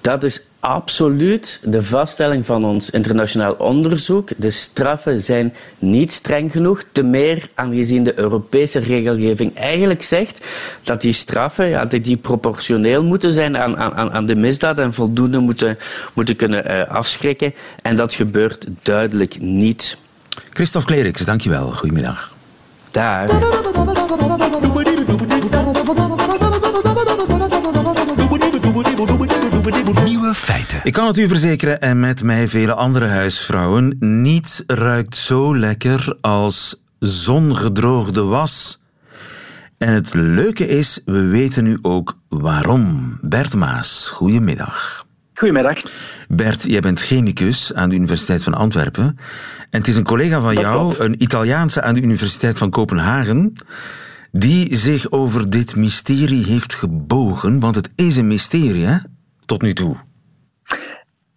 Dat 0.00 0.22
is 0.22 0.42
absoluut 0.60 1.60
de 1.64 1.82
vaststelling 1.82 2.46
van 2.46 2.64
ons 2.64 2.90
internationaal 2.90 3.52
onderzoek. 3.52 4.28
De 4.36 4.50
straffen 4.50 5.20
zijn 5.20 5.54
niet 5.78 6.12
streng 6.12 6.52
genoeg, 6.52 6.84
te 6.92 7.02
meer 7.02 7.48
aangezien 7.54 8.04
de 8.04 8.18
Europese 8.18 8.78
regelgeving 8.78 9.54
eigenlijk 9.54 10.02
zegt 10.02 10.46
dat 10.82 11.00
die 11.00 11.12
straffen 11.12 11.68
ja, 11.68 11.84
die 11.84 12.16
proportioneel 12.16 13.04
moeten 13.04 13.32
zijn 13.32 13.58
aan, 13.58 13.76
aan, 13.76 14.12
aan 14.12 14.26
de 14.26 14.36
misdaad 14.36 14.78
en 14.78 14.92
voldoende 14.92 15.38
moeten, 15.38 15.78
moeten 16.12 16.36
kunnen 16.36 16.70
uh, 16.70 16.86
afschrikken. 16.86 17.54
En 17.82 17.96
dat 17.96 18.12
gebeurt 18.14 18.66
duidelijk 18.82 19.40
niet. 19.40 19.96
Christophe 20.50 20.86
Kleriks, 20.86 21.24
dankjewel. 21.24 21.72
Goedemiddag. 21.72 22.36
Daar. 22.98 23.28
Nieuwe 30.04 30.34
feiten. 30.34 30.80
Ik 30.82 30.92
kan 30.92 31.06
het 31.06 31.18
u 31.18 31.28
verzekeren, 31.28 31.80
en 31.80 32.00
met 32.00 32.22
mij 32.22 32.48
vele 32.48 32.74
andere 32.74 33.06
huisvrouwen, 33.06 33.96
niets 33.98 34.62
ruikt 34.66 35.16
zo 35.16 35.56
lekker 35.56 36.16
als 36.20 36.82
zongedroogde 36.98 38.22
was. 38.22 38.78
En 39.76 39.92
het 39.92 40.14
leuke 40.14 40.66
is, 40.66 41.00
we 41.04 41.26
weten 41.26 41.64
nu 41.64 41.78
ook 41.82 42.18
waarom. 42.28 43.18
Bert 43.20 43.54
Maas, 43.54 44.10
goedemiddag. 44.14 45.06
Goedemiddag. 45.34 45.78
Bert, 46.28 46.62
jij 46.62 46.80
bent 46.80 47.00
chemicus 47.00 47.74
aan 47.74 47.88
de 47.88 47.94
Universiteit 47.94 48.44
van 48.44 48.54
Antwerpen. 48.54 49.18
En 49.70 49.78
het 49.78 49.88
is 49.88 49.96
een 49.96 50.04
collega 50.04 50.40
van 50.40 50.54
jou, 50.54 50.94
een 50.98 51.22
Italiaanse 51.22 51.82
aan 51.82 51.94
de 51.94 52.00
Universiteit 52.00 52.58
van 52.58 52.70
Kopenhagen, 52.70 53.52
die 54.32 54.76
zich 54.76 55.10
over 55.10 55.50
dit 55.50 55.76
mysterie 55.76 56.44
heeft 56.44 56.74
gebogen. 56.74 57.60
Want 57.60 57.76
het 57.76 57.90
is 57.94 58.16
een 58.16 58.26
mysterie, 58.26 58.84
hè? 58.84 58.96
Tot 59.46 59.62
nu 59.62 59.72
toe. 59.72 59.96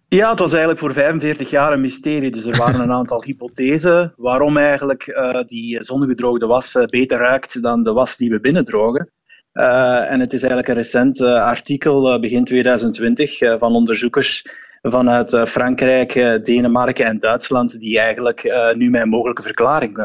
Ja, 0.08 0.30
het 0.30 0.38
was 0.38 0.50
eigenlijk 0.50 0.80
voor 0.80 0.92
45 0.92 1.50
jaar 1.50 1.72
een 1.72 1.80
mysterie. 1.80 2.30
Dus 2.30 2.44
er 2.44 2.56
waren 2.56 2.80
een 2.80 2.92
aantal 3.00 3.22
hypothesen 3.22 4.14
waarom 4.16 4.56
eigenlijk 4.56 5.06
uh, 5.06 5.40
die 5.46 5.84
zonnegedroogde 5.84 6.46
was 6.46 6.74
uh, 6.74 6.84
beter 6.84 7.18
ruikt 7.18 7.62
dan 7.62 7.82
de 7.82 7.92
was 7.92 8.16
die 8.16 8.30
we 8.30 8.40
binnendrogen. 8.40 9.10
Uh, 9.54 10.10
en 10.10 10.20
het 10.20 10.32
is 10.32 10.40
eigenlijk 10.40 10.68
een 10.68 10.74
recent 10.74 11.20
artikel, 11.20 12.20
begin 12.20 12.44
2020, 12.44 13.38
van 13.58 13.74
onderzoekers 13.74 14.44
vanuit 14.82 15.32
uh, 15.32 15.44
Frankrijk, 15.44 16.14
uh, 16.14 16.34
Denemarken 16.42 17.06
en 17.06 17.20
Duitsland, 17.20 17.80
die 17.80 17.98
eigenlijk 17.98 18.44
uh, 18.44 18.74
nu 18.74 18.90
met 18.90 19.02
een 19.02 19.08
mogelijke 19.08 19.42
verklaring 19.42 19.98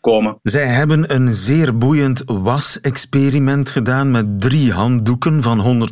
komen. 0.00 0.38
Zij 0.42 0.66
hebben 0.66 1.14
een 1.14 1.34
zeer 1.34 1.78
boeiend 1.78 2.22
was-experiment 2.26 3.70
gedaan 3.70 4.10
met 4.10 4.40
drie 4.40 4.72
handdoeken 4.72 5.42
van 5.42 5.88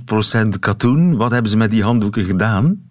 100% 0.55 0.59
katoen. 0.61 1.17
Wat 1.17 1.31
hebben 1.31 1.51
ze 1.51 1.57
met 1.57 1.71
die 1.71 1.83
handdoeken 1.83 2.25
gedaan? 2.25 2.83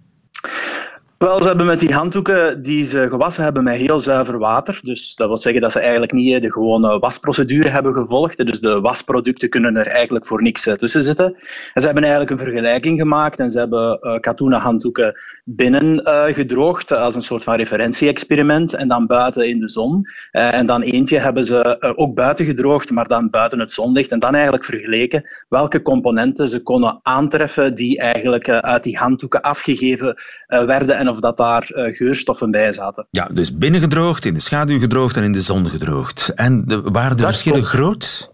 Wel, 1.24 1.42
ze 1.42 1.48
hebben 1.48 1.66
met 1.66 1.80
die 1.80 1.94
handdoeken 1.94 2.62
die 2.62 2.86
ze 2.86 3.10
gewassen 3.10 3.44
hebben 3.44 3.64
met 3.64 3.76
heel 3.76 4.00
zuiver 4.00 4.38
water. 4.38 4.80
Dus 4.84 5.16
dat 5.16 5.28
wil 5.28 5.38
zeggen 5.38 5.62
dat 5.62 5.72
ze 5.72 5.80
eigenlijk 5.80 6.12
niet 6.12 6.42
de 6.42 6.52
gewone 6.52 7.00
wasprocedure 7.00 7.70
hebben 7.70 7.94
gevolgd. 7.94 8.46
Dus 8.46 8.60
de 8.60 8.82
wasproducten 8.82 9.50
kunnen 9.50 9.76
er 9.76 9.88
eigenlijk 9.88 10.26
voor 10.26 10.42
niks 10.42 10.68
eh, 10.68 10.74
tussen 10.74 11.04
zitten. 11.04 11.26
En 11.74 11.82
ze 11.82 11.86
hebben 11.86 12.04
eigenlijk 12.04 12.32
een 12.32 12.46
vergelijking 12.46 13.00
gemaakt 13.00 13.40
en 13.40 13.52
ze 13.52 13.60
hebben 13.60 14.00
uh, 14.02 14.20
katoenen 14.20 14.60
handdoeken 14.60 15.16
binnen 15.44 16.02
uh, 16.08 16.24
gedroogd 16.26 16.92
als 16.92 17.16
een 17.16 17.22
soort 17.22 17.44
van 17.44 17.56
referentie-experiment 17.56 18.74
en 18.74 18.88
dan 18.88 19.06
buiten 19.06 19.48
in 19.50 19.60
de 19.60 19.70
zon. 19.70 20.08
En 20.32 20.66
dan 20.66 20.82
eentje 20.82 21.20
hebben 21.20 21.46
ze 21.46 21.94
ook 21.96 22.16
buiten 22.16 22.46
gedroogd, 22.46 22.92
maar 22.92 23.08
dan 23.08 23.30
buiten 23.30 23.60
het 23.60 23.72
zonlicht. 23.72 24.12
En 24.12 24.20
dan 24.20 24.34
eigenlijk 24.34 24.66
vergeleken 24.66 25.30
welke 25.50 25.82
componenten 25.82 26.48
ze 26.48 26.62
konden 26.62 27.00
aantreffen 27.02 27.76
die 27.76 28.00
eigenlijk 28.00 28.50
uit 28.50 28.84
die 28.84 28.98
handdoeken 28.98 29.42
afgegeven 29.42 30.16
werden 30.48 30.98
en 30.98 31.13
of 31.14 31.20
dat 31.20 31.38
daar 31.38 31.72
uh, 31.72 31.96
geurstoffen 31.96 32.52
bij 32.52 32.74
zaten. 32.74 33.08
Ja, 33.10 33.28
dus 33.32 33.58
binnengedroogd, 33.58 34.26
in 34.26 34.34
de 34.34 34.40
schaduw 34.40 34.80
gedroogd 34.80 35.18
en 35.18 35.24
in 35.24 35.32
de 35.32 35.42
zon 35.42 35.70
gedroogd. 35.70 36.32
En 36.36 36.64
de, 36.66 36.82
waren 36.82 37.16
de 37.16 37.22
dat 37.22 37.32
verschillen 37.32 37.64
groot? 37.64 38.32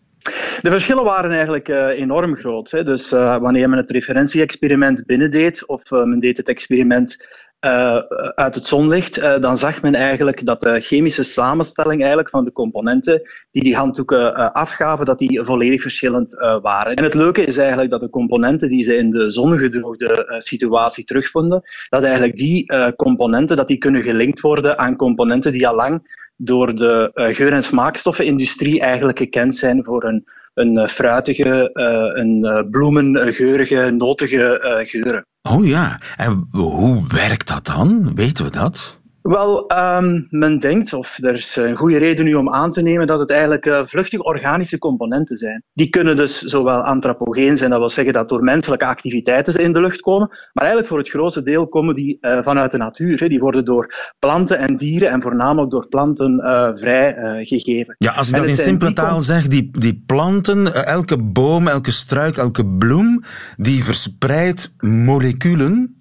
De 0.61 0.69
verschillen 0.69 1.03
waren 1.03 1.31
eigenlijk 1.31 1.67
uh, 1.67 1.87
enorm 1.87 2.35
groot. 2.35 2.71
Hè. 2.71 2.83
Dus 2.83 3.11
uh, 3.11 3.37
wanneer 3.37 3.69
men 3.69 3.77
het 3.77 3.91
referentie-experiment 3.91 5.05
binnendeed, 5.05 5.65
of 5.65 5.89
men 5.89 6.19
deed 6.19 6.37
het 6.37 6.47
experiment 6.47 7.17
uh, 7.65 7.97
uit 8.35 8.55
het 8.55 8.65
zonlicht, 8.65 9.17
uh, 9.17 9.39
dan 9.39 9.57
zag 9.57 9.81
men 9.81 9.95
eigenlijk 9.95 10.45
dat 10.45 10.61
de 10.61 10.79
chemische 10.79 11.23
samenstelling 11.23 11.99
eigenlijk 11.99 12.29
van 12.29 12.45
de 12.45 12.51
componenten 12.51 13.21
die 13.51 13.63
die 13.63 13.75
handdoeken 13.75 14.21
uh, 14.21 14.51
afgaven, 14.51 15.05
dat 15.05 15.19
die 15.19 15.43
volledig 15.43 15.81
verschillend 15.81 16.33
waren. 16.61 16.95
En 16.95 17.03
het 17.03 17.13
leuke 17.13 17.45
is 17.45 17.57
eigenlijk 17.57 17.89
dat 17.89 17.99
de 17.99 18.09
componenten 18.09 18.69
die 18.69 18.83
ze 18.83 18.95
in 18.95 19.09
de 19.09 19.31
zonnegedroogde 19.31 20.35
situatie 20.37 21.03
terugvonden, 21.03 21.61
dat 21.89 22.03
eigenlijk 22.03 22.35
die 22.35 22.73
componenten 22.95 23.57
dat 23.57 23.67
die 23.67 23.77
kunnen 23.77 24.01
gelinkt 24.01 24.39
worden 24.39 24.77
aan 24.77 24.95
componenten 24.95 25.51
die 25.51 25.67
al 25.67 25.75
lang 25.75 26.17
door 26.35 26.75
de 26.75 27.11
geur- 27.13 27.53
en 27.53 27.63
smaakstoffenindustrie 27.63 28.79
eigenlijk 28.79 29.17
gekend 29.17 29.55
zijn 29.55 29.83
voor 29.83 30.03
een 30.03 30.27
een 30.53 30.89
fruitige, 30.89 31.69
een 32.13 32.67
bloemengeurige, 32.71 33.89
notige 33.91 34.59
geuren. 34.87 35.25
Oh 35.41 35.65
ja, 35.65 35.99
en 36.17 36.47
hoe 36.51 37.07
werkt 37.07 37.47
dat 37.47 37.65
dan? 37.65 38.15
Weten 38.15 38.45
we 38.45 38.51
dat? 38.51 38.98
Wel, 39.29 39.71
um, 39.71 40.27
men 40.29 40.59
denkt, 40.59 40.93
of 40.93 41.17
er 41.21 41.33
is 41.33 41.55
een 41.55 41.75
goede 41.75 41.97
reden 41.97 42.25
nu 42.25 42.33
om 42.33 42.53
aan 42.53 42.71
te 42.71 42.81
nemen, 42.81 43.07
dat 43.07 43.19
het 43.19 43.29
eigenlijk 43.29 43.65
uh, 43.65 43.81
vluchtig 43.85 44.19
organische 44.19 44.77
componenten 44.77 45.37
zijn. 45.37 45.63
Die 45.73 45.89
kunnen 45.89 46.15
dus 46.15 46.41
zowel 46.41 46.81
antropogeen 46.81 47.57
zijn, 47.57 47.69
dat 47.69 47.79
wil 47.79 47.89
zeggen 47.89 48.13
dat 48.13 48.29
door 48.29 48.43
menselijke 48.43 48.85
activiteiten 48.85 49.53
ze 49.53 49.61
in 49.61 49.73
de 49.73 49.79
lucht 49.79 49.99
komen, 49.99 50.27
maar 50.27 50.63
eigenlijk 50.63 50.87
voor 50.87 50.97
het 50.97 51.09
grootste 51.09 51.43
deel 51.43 51.67
komen 51.67 51.95
die 51.95 52.17
uh, 52.21 52.39
vanuit 52.43 52.71
de 52.71 52.77
natuur. 52.77 53.19
Hè. 53.19 53.27
Die 53.27 53.39
worden 53.39 53.65
door 53.65 54.13
planten 54.19 54.57
en 54.57 54.77
dieren, 54.77 55.09
en 55.09 55.21
voornamelijk 55.21 55.71
door 55.71 55.87
planten, 55.87 56.41
uh, 56.43 56.69
vrijgegeven. 56.75 57.95
ja, 57.97 58.11
als 58.11 58.29
ik 58.29 58.35
dat 58.35 58.45
in 58.45 58.57
simpele 58.57 58.93
taal 58.93 59.21
zeg, 59.21 59.47
die, 59.47 59.69
die 59.71 60.03
planten, 60.05 60.85
elke 60.85 61.17
boom, 61.17 61.67
elke 61.67 61.91
struik, 61.91 62.37
elke 62.37 62.65
bloem, 62.65 63.23
die 63.57 63.83
verspreidt 63.83 64.73
moleculen 64.79 65.97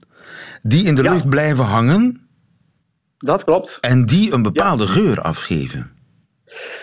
die 0.62 0.85
in 0.85 0.94
de 0.94 1.02
ja. 1.02 1.12
lucht 1.12 1.28
blijven 1.28 1.64
hangen 1.64 2.27
dat 3.18 3.44
klopt. 3.44 3.78
En 3.80 4.06
die 4.06 4.32
een 4.32 4.42
bepaalde 4.42 4.84
ja. 4.84 4.90
geur 4.90 5.20
afgeven? 5.20 5.96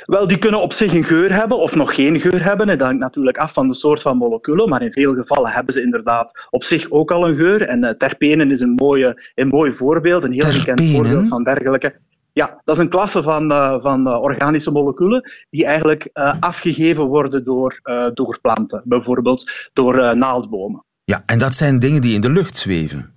Wel, 0.05 0.27
die 0.27 0.37
kunnen 0.37 0.61
op 0.61 0.73
zich 0.73 0.93
een 0.93 1.03
geur 1.03 1.33
hebben 1.33 1.57
of 1.57 1.75
nog 1.75 1.95
geen 1.95 2.19
geur 2.19 2.43
hebben. 2.43 2.67
Dat 2.67 2.81
hangt 2.81 2.99
natuurlijk 2.99 3.37
af 3.37 3.53
van 3.53 3.67
de 3.67 3.73
soort 3.73 4.01
van 4.01 4.17
moleculen, 4.17 4.69
maar 4.69 4.81
in 4.81 4.91
veel 4.91 5.13
gevallen 5.13 5.51
hebben 5.51 5.73
ze 5.73 5.81
inderdaad 5.81 6.47
op 6.49 6.63
zich 6.63 6.91
ook 6.91 7.11
al 7.11 7.27
een 7.27 7.35
geur. 7.35 7.61
En 7.61 7.83
uh, 7.83 7.89
terpenen 7.89 8.51
is 8.51 8.59
een, 8.59 8.73
mooie, 8.75 9.31
een 9.35 9.47
mooi 9.47 9.73
voorbeeld, 9.73 10.23
een 10.23 10.31
heel 10.31 10.41
terpenen? 10.41 10.75
bekend 10.75 10.95
voorbeeld 10.95 11.27
van 11.27 11.43
dergelijke. 11.43 11.95
Ja, 12.33 12.61
dat 12.63 12.75
is 12.75 12.81
een 12.81 12.89
klasse 12.89 13.23
van, 13.23 13.51
uh, 13.51 13.81
van 13.81 14.07
uh, 14.07 14.21
organische 14.21 14.71
moleculen 14.71 15.31
die 15.49 15.65
eigenlijk 15.65 16.09
afgegeven 16.39 17.03
worden 17.03 17.43
door, 17.43 17.79
door 18.13 18.39
planten, 18.41 18.81
bijvoorbeeld 18.85 19.69
door 19.73 20.17
naaldbomen. 20.17 20.83
Ja, 21.03 21.21
en 21.25 21.39
dat 21.39 21.53
zijn 21.53 21.79
dingen 21.79 22.01
die 22.01 22.13
in 22.13 22.21
de 22.21 22.29
lucht 22.29 22.57
zweven. 22.57 23.14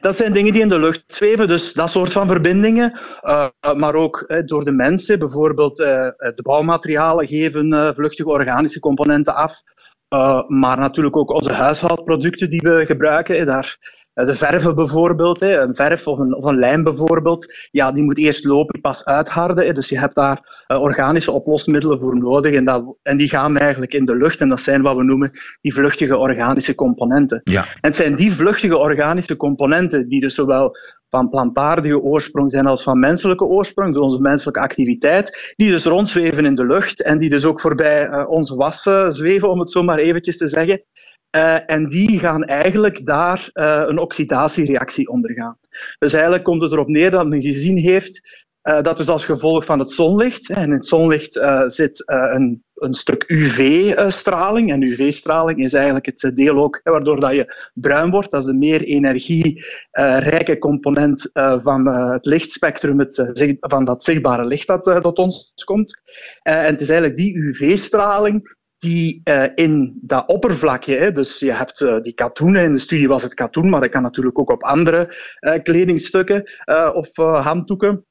Dat 0.00 0.16
zijn 0.16 0.32
dingen 0.32 0.52
die 0.52 0.62
in 0.62 0.68
de 0.68 0.78
lucht 0.78 1.04
zweven, 1.06 1.48
dus 1.48 1.72
dat 1.72 1.90
soort 1.90 2.12
van 2.12 2.28
verbindingen. 2.28 2.98
Uh, 3.22 3.46
maar 3.76 3.94
ook 3.94 4.42
door 4.44 4.64
de 4.64 4.72
mensen, 4.72 5.18
bijvoorbeeld 5.18 5.80
uh, 5.80 5.86
de 6.16 6.42
bouwmaterialen 6.42 7.26
geven 7.26 7.94
vluchtige 7.94 8.28
organische 8.28 8.80
componenten 8.80 9.34
af. 9.34 9.62
maar 10.48 10.78
natuurlijk 10.78 11.16
ook 11.16 11.30
onze 11.30 11.52
huishoudproducten 11.52 12.50
die 12.50 12.60
we 12.60 12.86
gebruiken. 12.86 13.46
Daar 13.46 13.78
de 14.26 14.34
verven 14.34 14.74
bijvoorbeeld, 14.74 15.40
hè, 15.40 15.60
een 15.60 15.74
verf 15.74 16.06
of 16.06 16.18
een, 16.18 16.34
of 16.34 16.44
een 16.44 16.58
lijm 16.58 16.82
bijvoorbeeld, 16.82 17.54
ja, 17.70 17.92
die 17.92 18.04
moet 18.04 18.18
eerst 18.18 18.44
lopen, 18.44 18.80
pas 18.80 19.04
uitharden. 19.04 19.74
Dus 19.74 19.88
je 19.88 19.98
hebt 19.98 20.14
daar 20.14 20.64
organische 20.66 21.30
oplosmiddelen 21.32 22.00
voor 22.00 22.18
nodig 22.18 22.54
en, 22.54 22.64
dat, 22.64 22.96
en 23.02 23.16
die 23.16 23.28
gaan 23.28 23.56
eigenlijk 23.56 23.92
in 23.92 24.04
de 24.04 24.16
lucht 24.16 24.40
en 24.40 24.48
dat 24.48 24.60
zijn 24.60 24.82
wat 24.82 24.96
we 24.96 25.02
noemen 25.04 25.30
die 25.60 25.74
vluchtige 25.74 26.16
organische 26.16 26.74
componenten. 26.74 27.40
Ja. 27.44 27.62
En 27.62 27.78
het 27.80 27.96
zijn 27.96 28.14
die 28.14 28.32
vluchtige 28.32 28.76
organische 28.76 29.36
componenten 29.36 30.08
die 30.08 30.20
dus 30.20 30.34
zowel 30.34 30.76
van 31.10 31.28
plantaardige 31.28 32.00
oorsprong 32.00 32.50
zijn 32.50 32.66
als 32.66 32.82
van 32.82 32.98
menselijke 32.98 33.44
oorsprong, 33.44 33.92
dus 33.92 34.02
onze 34.02 34.20
menselijke 34.20 34.60
activiteit, 34.60 35.54
die 35.56 35.70
dus 35.70 35.84
rondzweven 35.84 36.44
in 36.44 36.54
de 36.54 36.66
lucht 36.66 37.02
en 37.02 37.18
die 37.18 37.30
dus 37.30 37.44
ook 37.44 37.60
voorbij 37.60 38.08
uh, 38.08 38.28
ons 38.28 38.50
wassen 38.50 39.12
zweven, 39.12 39.50
om 39.50 39.58
het 39.58 39.70
zo 39.70 39.82
maar 39.82 39.98
eventjes 39.98 40.36
te 40.36 40.48
zeggen. 40.48 40.82
Uh, 41.36 41.70
en 41.70 41.88
die 41.88 42.18
gaan 42.18 42.44
eigenlijk 42.44 43.06
daar 43.06 43.50
uh, 43.52 43.82
een 43.86 43.98
oxidatiereactie 43.98 45.08
ondergaan. 45.08 45.58
Dus 45.98 46.12
eigenlijk 46.12 46.44
komt 46.44 46.62
het 46.62 46.72
erop 46.72 46.88
neer 46.88 47.10
dat 47.10 47.26
men 47.26 47.42
gezien 47.42 47.76
heeft 47.76 48.48
uh, 48.62 48.82
dat 48.82 48.96
dus 48.96 49.08
als 49.08 49.24
gevolg 49.24 49.64
van 49.64 49.78
het 49.78 49.90
zonlicht, 49.90 50.50
en 50.50 50.62
in 50.62 50.72
het 50.72 50.86
zonlicht 50.86 51.40
zit 51.66 52.02
een, 52.06 52.64
een, 52.74 52.94
stuk 52.94 53.24
UV-straling, 53.26 54.72
en 54.72 54.82
UV-straling 54.82 55.58
is 55.58 55.72
eigenlijk 55.72 56.06
het 56.06 56.30
deel 56.34 56.58
ook 56.58 56.80
waardoor 56.82 57.20
dat 57.20 57.34
je 57.34 57.70
bruin 57.74 58.10
wordt, 58.10 58.30
dat 58.30 58.40
is 58.40 58.46
de 58.46 58.54
meer 58.54 58.82
energierijke 58.82 60.58
component 60.58 61.30
van 61.62 61.86
het 61.86 62.24
lichtspectrum, 62.24 63.06
van 63.60 63.84
dat 63.84 64.04
zichtbare 64.04 64.44
licht 64.44 64.66
dat 64.66 64.84
tot 65.02 65.18
ons 65.18 65.52
komt. 65.64 66.00
en 66.42 66.64
het 66.64 66.80
is 66.80 66.88
eigenlijk 66.88 67.18
die 67.18 67.36
UV-straling 67.36 68.58
die 68.80 69.20
uh, 69.24 69.44
in 69.54 69.98
dat 70.02 70.26
oppervlakje, 70.26 70.96
hè, 70.96 71.12
dus 71.12 71.38
je 71.38 71.52
hebt 71.52 71.80
uh, 71.80 72.00
die 72.00 72.14
katoenen, 72.14 72.64
in 72.64 72.72
de 72.72 72.78
studie 72.78 73.08
was 73.08 73.22
het 73.22 73.34
katoen, 73.34 73.68
maar 73.68 73.80
dat 73.80 73.90
kan 73.90 74.02
natuurlijk 74.02 74.38
ook 74.38 74.50
op 74.50 74.62
andere 74.62 75.14
uh, 75.40 75.54
kledingstukken 75.62 76.42
of 76.94 77.16
handdoeken. 77.16 78.04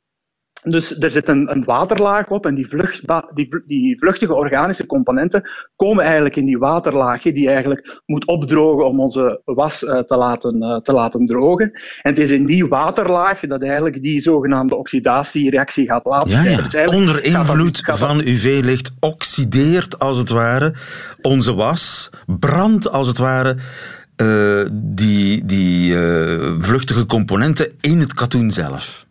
Dus 0.63 0.99
er 0.99 1.11
zit 1.11 1.27
een, 1.27 1.51
een, 1.51 1.63
waterlaag 1.63 2.27
op 2.27 2.45
en 2.45 2.55
die, 2.55 2.67
vlucht, 2.67 3.03
die, 3.33 3.63
die, 3.65 3.99
vluchtige 3.99 4.33
organische 4.33 4.85
componenten 4.85 5.49
komen 5.75 6.03
eigenlijk 6.03 6.35
in 6.35 6.45
die 6.45 6.57
waterlaag 6.57 7.21
die 7.21 7.47
eigenlijk 7.47 8.01
moet 8.05 8.27
opdrogen 8.27 8.85
om 8.85 8.99
onze 8.99 9.41
was 9.45 9.83
uh, 9.83 9.99
te, 9.99 10.15
laten, 10.15 10.55
uh, 10.57 10.75
te 10.75 10.91
laten 10.91 11.25
drogen. 11.25 11.71
En 12.01 12.09
het 12.09 12.19
is 12.19 12.31
in 12.31 12.45
die 12.45 12.67
waterlaag 12.67 13.39
dat 13.39 13.63
eigenlijk 13.63 14.01
die 14.01 14.21
zogenaamde 14.21 14.75
oxidatiereactie 14.75 15.87
gaat 15.87 16.03
plaatsvinden. 16.03 16.51
Ja, 16.51 16.57
ja. 16.71 16.85
Dus 16.85 16.95
Onder 16.95 17.23
invloed 17.23 17.81
van 17.85 18.19
UV-licht 18.19 18.91
oxideert 18.99 19.99
als 19.99 20.17
het 20.17 20.29
ware 20.29 20.73
onze 21.21 21.53
was, 21.53 22.09
brandt 22.25 22.91
als 22.91 23.07
het 23.07 23.17
ware 23.17 23.55
uh, 24.21 24.65
die, 24.73 25.45
die 25.45 25.95
vluchtige 26.59 27.05
componenten 27.05 27.71
in 27.79 27.99
het 27.99 28.13
katoen 28.13 28.51
zelf. 28.51 29.07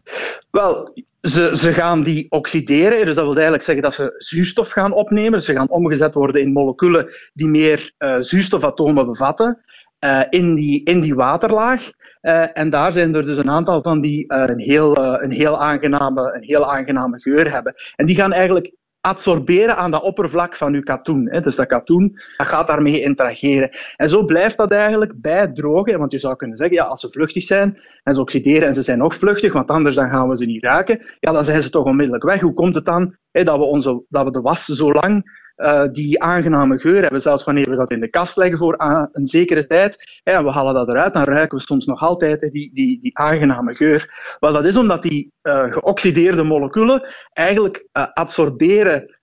Wel, 0.50 0.94
ze, 1.22 1.56
ze, 1.56 1.72
gaan 1.72 2.02
die 2.02 2.26
oxideren, 2.28 3.06
dus 3.06 3.14
dat 3.14 3.24
wil 3.24 3.34
eigenlijk 3.34 3.64
zeggen 3.64 3.84
dat 3.84 3.94
ze 3.94 4.14
zuurstof 4.18 4.70
gaan 4.70 4.92
opnemen. 4.92 5.42
Ze 5.42 5.52
gaan 5.52 5.68
omgezet 5.68 6.14
worden 6.14 6.40
in 6.40 6.52
moleculen 6.52 7.14
die 7.32 7.48
meer 7.48 7.92
uh, 7.98 8.16
zuurstofatomen 8.18 9.06
bevatten 9.06 9.62
uh, 10.00 10.20
in, 10.30 10.54
die, 10.54 10.84
in 10.84 11.00
die 11.00 11.14
waterlaag. 11.14 11.90
Uh, 12.22 12.58
en 12.58 12.70
daar 12.70 12.92
zijn 12.92 13.14
er 13.14 13.26
dus 13.26 13.36
een 13.36 13.50
aantal 13.50 13.82
van 13.82 14.00
die 14.00 14.24
een, 14.26 14.60
heel, 14.60 14.96
een, 14.96 15.30
heel 15.30 15.60
aangename, 15.60 16.32
een 16.34 16.42
heel 16.42 16.72
aangename 16.72 17.20
geur 17.20 17.50
hebben. 17.52 17.74
En 17.96 18.06
die 18.06 18.16
gaan 18.16 18.32
eigenlijk 18.32 18.72
adsorberen 19.00 19.76
aan 19.76 19.90
dat 19.90 20.02
oppervlak 20.02 20.56
van 20.56 20.74
uw 20.74 20.82
katoen. 20.82 21.24
Dus 21.24 21.56
dat 21.56 21.66
katoen 21.66 22.12
gaat 22.36 22.66
daarmee 22.66 23.00
interageren. 23.00 23.70
En 23.96 24.08
zo 24.08 24.24
blijft 24.24 24.56
dat 24.56 24.72
eigenlijk 24.72 25.12
bij 25.20 25.52
drogen. 25.52 25.98
Want 25.98 26.12
je 26.12 26.18
zou 26.18 26.36
kunnen 26.36 26.56
zeggen, 26.56 26.76
ja, 26.76 26.84
als 26.84 27.00
ze 27.00 27.10
vluchtig 27.10 27.42
zijn 27.42 27.78
en 28.02 28.14
ze 28.14 28.20
oxideren 28.20 28.66
en 28.66 28.72
ze 28.72 28.82
zijn 28.82 28.98
nog 28.98 29.14
vluchtig, 29.14 29.52
want 29.52 29.70
anders 29.70 29.94
dan 29.94 30.10
gaan 30.10 30.28
we 30.28 30.36
ze 30.36 30.44
niet 30.44 30.64
raken, 30.64 31.00
ja, 31.20 31.32
dan 31.32 31.44
zijn 31.44 31.62
ze 31.62 31.70
toch 31.70 31.84
onmiddellijk 31.84 32.24
weg. 32.24 32.40
Hoe 32.40 32.54
komt 32.54 32.74
het 32.74 32.84
dan 32.84 33.16
dat, 33.30 33.56
we 33.56 33.64
onze, 33.64 34.04
dat 34.08 34.24
we 34.24 34.30
de 34.30 34.40
was 34.40 34.64
zo 34.64 34.92
lang 34.92 35.46
uh, 35.58 35.84
die 35.92 36.22
aangename 36.22 36.78
geur 36.78 37.00
hebben, 37.00 37.20
zelfs 37.20 37.44
wanneer 37.44 37.70
we 37.70 37.76
dat 37.76 37.90
in 37.90 38.00
de 38.00 38.08
kast 38.08 38.36
leggen 38.36 38.58
voor 38.58 38.74
een 39.12 39.26
zekere 39.26 39.66
tijd. 39.66 40.20
En 40.22 40.44
we 40.44 40.50
halen 40.50 40.74
dat 40.74 40.88
eruit, 40.88 41.14
dan 41.14 41.24
ruiken 41.24 41.58
we 41.58 41.64
soms 41.64 41.86
nog 41.86 42.00
altijd 42.00 42.40
die, 42.40 42.70
die, 42.72 43.00
die 43.00 43.18
aangename 43.18 43.74
geur. 43.74 44.36
Wel, 44.40 44.52
dat 44.52 44.66
is 44.66 44.76
omdat 44.76 45.02
die 45.02 45.32
uh, 45.42 45.72
geoxideerde 45.72 46.42
moleculen 46.42 47.08
eigenlijk 47.32 47.86
uh, 47.92 48.06
adsorberen 48.12 49.16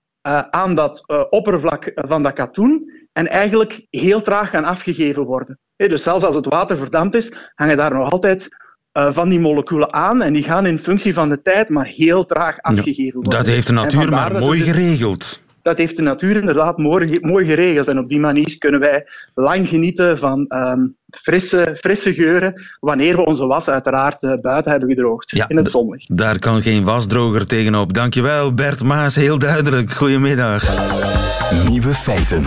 aan 0.49 0.75
dat 0.75 1.03
oppervlak 1.29 1.91
van 1.95 2.23
dat 2.23 2.33
katoen 2.33 2.91
en 3.13 3.27
eigenlijk 3.27 3.85
heel 3.89 4.21
traag 4.21 4.49
gaan 4.49 4.65
afgegeven 4.65 5.23
worden. 5.23 5.59
Dus 5.75 6.03
zelfs 6.03 6.23
als 6.23 6.35
het 6.35 6.45
water 6.45 6.77
verdampt 6.77 7.15
is, 7.15 7.33
hangen 7.53 7.77
daar 7.77 7.93
nog 7.93 8.11
altijd 8.11 8.47
van 8.91 9.29
die 9.29 9.39
moleculen 9.39 9.93
aan 9.93 10.21
en 10.21 10.33
die 10.33 10.43
gaan 10.43 10.65
in 10.65 10.79
functie 10.79 11.13
van 11.13 11.29
de 11.29 11.41
tijd 11.41 11.69
maar 11.69 11.85
heel 11.85 12.25
traag 12.25 12.61
afgegeven 12.61 13.13
worden. 13.13 13.39
Dat 13.39 13.47
heeft 13.47 13.67
de 13.67 13.73
natuur 13.73 14.09
maar 14.09 14.39
mooi 14.39 14.59
dus, 14.59 14.69
geregeld. 14.69 15.43
Dat 15.65 15.77
heeft 15.77 15.95
de 15.95 16.01
natuur 16.01 16.35
inderdaad 16.35 16.77
mooi, 16.77 17.45
geregeld 17.45 17.87
en 17.87 17.99
op 17.99 18.09
die 18.09 18.19
manier 18.19 18.57
kunnen 18.57 18.79
wij 18.79 19.07
lang 19.35 19.67
genieten 19.67 20.17
van 20.17 20.45
um, 20.49 20.95
frisse, 21.09 21.77
frisse 21.79 22.13
geuren 22.13 22.61
wanneer 22.79 23.15
we 23.15 23.25
onze 23.25 23.45
was 23.45 23.69
uiteraard 23.69 24.23
uh, 24.23 24.33
buiten 24.41 24.71
hebben 24.71 24.89
gedroogd 24.89 25.31
ja, 25.31 25.45
in 25.47 25.57
het 25.57 25.69
zonlicht. 25.69 26.17
Daar 26.17 26.39
kan 26.39 26.61
geen 26.61 26.83
wasdroger 26.83 27.45
tegenop. 27.47 27.93
Dankjewel 27.93 28.53
Bert 28.53 28.83
Maas, 28.83 29.15
heel 29.15 29.37
duidelijk. 29.37 29.91
Goedemiddag. 29.91 30.63
Nieuwe 31.69 31.93
feiten. 31.93 32.43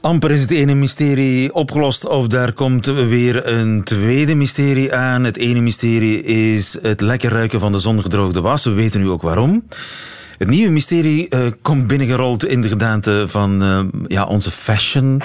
Amper 0.00 0.30
is 0.30 0.40
het 0.40 0.50
ene 0.50 0.74
mysterie 0.74 1.54
opgelost 1.54 2.06
of 2.06 2.26
daar 2.26 2.52
komt 2.52 2.86
weer 2.86 3.46
een 3.46 3.84
tweede 3.84 4.34
mysterie 4.34 4.94
aan. 4.94 5.24
Het 5.24 5.36
ene 5.36 5.60
mysterie 5.60 6.22
is 6.22 6.78
het 6.82 7.00
lekker 7.00 7.30
ruiken 7.30 7.60
van 7.60 7.72
de 7.72 7.78
zongedroogde 7.78 8.40
was. 8.40 8.64
We 8.64 8.70
weten 8.70 9.00
nu 9.00 9.08
ook 9.08 9.22
waarom. 9.22 9.64
Het 10.38 10.48
nieuwe 10.48 10.70
mysterie 10.70 11.26
uh, 11.30 11.46
komt 11.62 11.86
binnengerold 11.86 12.44
in 12.44 12.60
de 12.60 12.68
gedaante 12.68 13.24
van 13.28 13.62
uh, 13.62 13.84
ja, 14.08 14.24
onze 14.24 14.50
fashion 14.50 15.22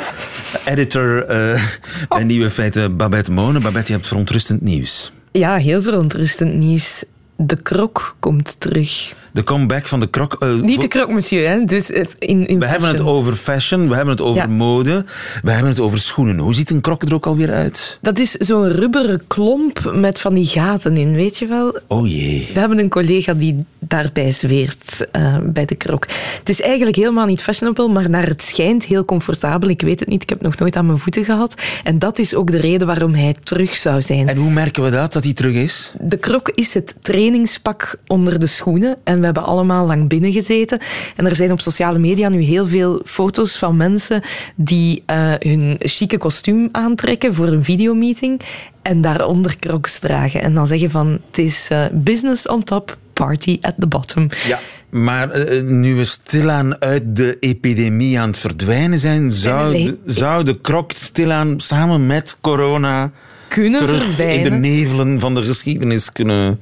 editor 0.65 1.31
uh, 1.31 1.63
bij 2.09 2.23
Nieuwe 2.23 2.49
Feiten, 2.49 2.97
Babette 2.97 3.31
Monen. 3.31 3.61
Babette, 3.61 3.87
je 3.87 3.93
hebt 3.93 4.07
verontrustend 4.07 4.61
nieuws. 4.61 5.11
Ja, 5.31 5.55
heel 5.55 5.81
verontrustend 5.81 6.53
nieuws. 6.53 7.03
De 7.41 7.61
krok 7.61 8.15
komt 8.19 8.59
terug. 8.59 9.13
De 9.31 9.43
comeback 9.43 9.87
van 9.87 9.99
de 9.99 10.07
krok. 10.07 10.37
Uh, 10.39 10.61
Niet 10.61 10.81
de 10.81 10.87
krok, 10.87 11.09
monsieur. 11.09 11.49
Hè? 11.49 11.63
Dus 11.63 11.89
in, 11.89 12.47
in 12.47 12.59
we 12.59 12.65
hebben 12.65 12.89
het 12.89 13.01
over 13.01 13.35
fashion, 13.35 13.87
we 13.87 13.95
hebben 13.95 14.13
het 14.13 14.23
over 14.23 14.41
ja. 14.41 14.47
mode, 14.47 15.05
we 15.43 15.51
hebben 15.51 15.69
het 15.69 15.79
over 15.79 15.99
schoenen. 15.99 16.37
Hoe 16.37 16.53
ziet 16.53 16.69
een 16.69 16.81
krok 16.81 17.03
er 17.03 17.13
ook 17.13 17.25
alweer 17.25 17.51
uit? 17.51 17.97
Dat 18.01 18.19
is 18.19 18.31
zo'n 18.31 18.67
rubberen 18.67 19.21
klomp 19.27 19.91
met 19.95 20.19
van 20.19 20.33
die 20.33 20.45
gaten 20.45 20.97
in, 20.97 21.13
weet 21.13 21.37
je 21.37 21.45
wel? 21.45 21.79
Oh 21.87 22.07
jee. 22.07 22.49
We 22.53 22.59
hebben 22.59 22.79
een 22.79 22.89
collega 22.89 23.33
die 23.33 23.65
daarbij 23.79 24.31
zweert 24.31 25.07
uh, 25.11 25.37
bij 25.43 25.65
de 25.65 25.75
krok. 25.75 26.07
Het 26.39 26.49
is 26.49 26.61
eigenlijk 26.61 26.95
helemaal 26.95 27.25
niet 27.25 27.43
fashionable, 27.43 27.87
maar 27.87 28.09
naar 28.09 28.27
het 28.27 28.43
schijnt 28.43 28.85
heel 28.85 29.05
comfortabel. 29.05 29.69
Ik 29.69 29.81
weet 29.81 29.99
het 29.99 30.09
niet, 30.09 30.23
ik 30.23 30.29
heb 30.29 30.41
nog 30.41 30.57
nooit 30.57 30.75
aan 30.75 30.85
mijn 30.85 30.99
voeten 30.99 31.25
gehad. 31.25 31.61
En 31.83 31.99
dat 31.99 32.19
is 32.19 32.35
ook 32.35 32.51
de 32.51 32.57
reden 32.57 32.87
waarom 32.87 33.13
hij 33.13 33.35
terug 33.43 33.77
zou 33.77 34.01
zijn. 34.01 34.27
En 34.27 34.37
hoe 34.37 34.51
merken 34.51 34.83
we 34.83 34.89
dat, 34.89 35.13
dat 35.13 35.23
hij 35.23 35.33
terug 35.33 35.53
is? 35.53 35.93
De 35.99 36.17
krok 36.17 36.51
is 36.55 36.73
het 36.73 36.95
trainingspak 37.29 37.95
onder 38.07 38.39
de 38.39 38.45
schoenen. 38.45 38.97
En 39.03 39.19
we 39.19 39.25
hebben 39.25 39.43
allemaal 39.43 39.85
lang 39.85 40.07
binnen 40.07 40.31
gezeten. 40.31 40.79
En 41.15 41.25
er 41.25 41.35
zijn 41.35 41.51
op 41.51 41.61
sociale 41.61 41.99
media 41.99 42.29
nu 42.29 42.41
heel 42.41 42.67
veel 42.67 43.01
foto's 43.05 43.57
van 43.57 43.77
mensen 43.77 44.21
die 44.55 45.03
uh, 45.07 45.33
hun 45.39 45.75
chique 45.77 46.17
kostuum 46.17 46.67
aantrekken 46.71 47.33
voor 47.33 47.47
een 47.47 47.63
videomeeting 47.63 48.41
en 48.81 49.01
daaronder 49.01 49.55
crocs 49.59 49.99
dragen. 49.99 50.41
En 50.41 50.53
dan 50.53 50.67
zeggen 50.67 50.91
van, 50.91 51.19
het 51.27 51.37
is 51.37 51.69
uh, 51.71 51.85
business 51.91 52.47
on 52.47 52.63
top, 52.63 52.97
party 53.13 53.57
at 53.61 53.73
the 53.79 53.87
bottom. 53.87 54.29
Ja. 54.47 54.59
Maar 54.89 55.49
uh, 55.49 55.63
nu 55.63 55.95
we 55.95 56.05
stilaan 56.05 56.81
uit 56.81 57.15
de 57.15 57.37
epidemie 57.39 58.19
aan 58.19 58.29
het 58.29 58.37
verdwijnen 58.37 58.99
zijn, 58.99 59.31
zou, 59.31 59.71
nee, 59.71 59.97
zou 60.05 60.43
de 60.43 60.61
krok 60.61 60.91
stilaan 60.91 61.59
samen 61.59 62.05
met 62.05 62.37
corona 62.41 63.11
kunnen 63.47 63.79
terug 63.79 64.03
verdwijnen. 64.03 64.45
in 64.45 64.61
de 64.61 64.67
nevelen 64.67 65.19
van 65.19 65.35
de 65.35 65.43
geschiedenis 65.43 66.11
kunnen 66.11 66.59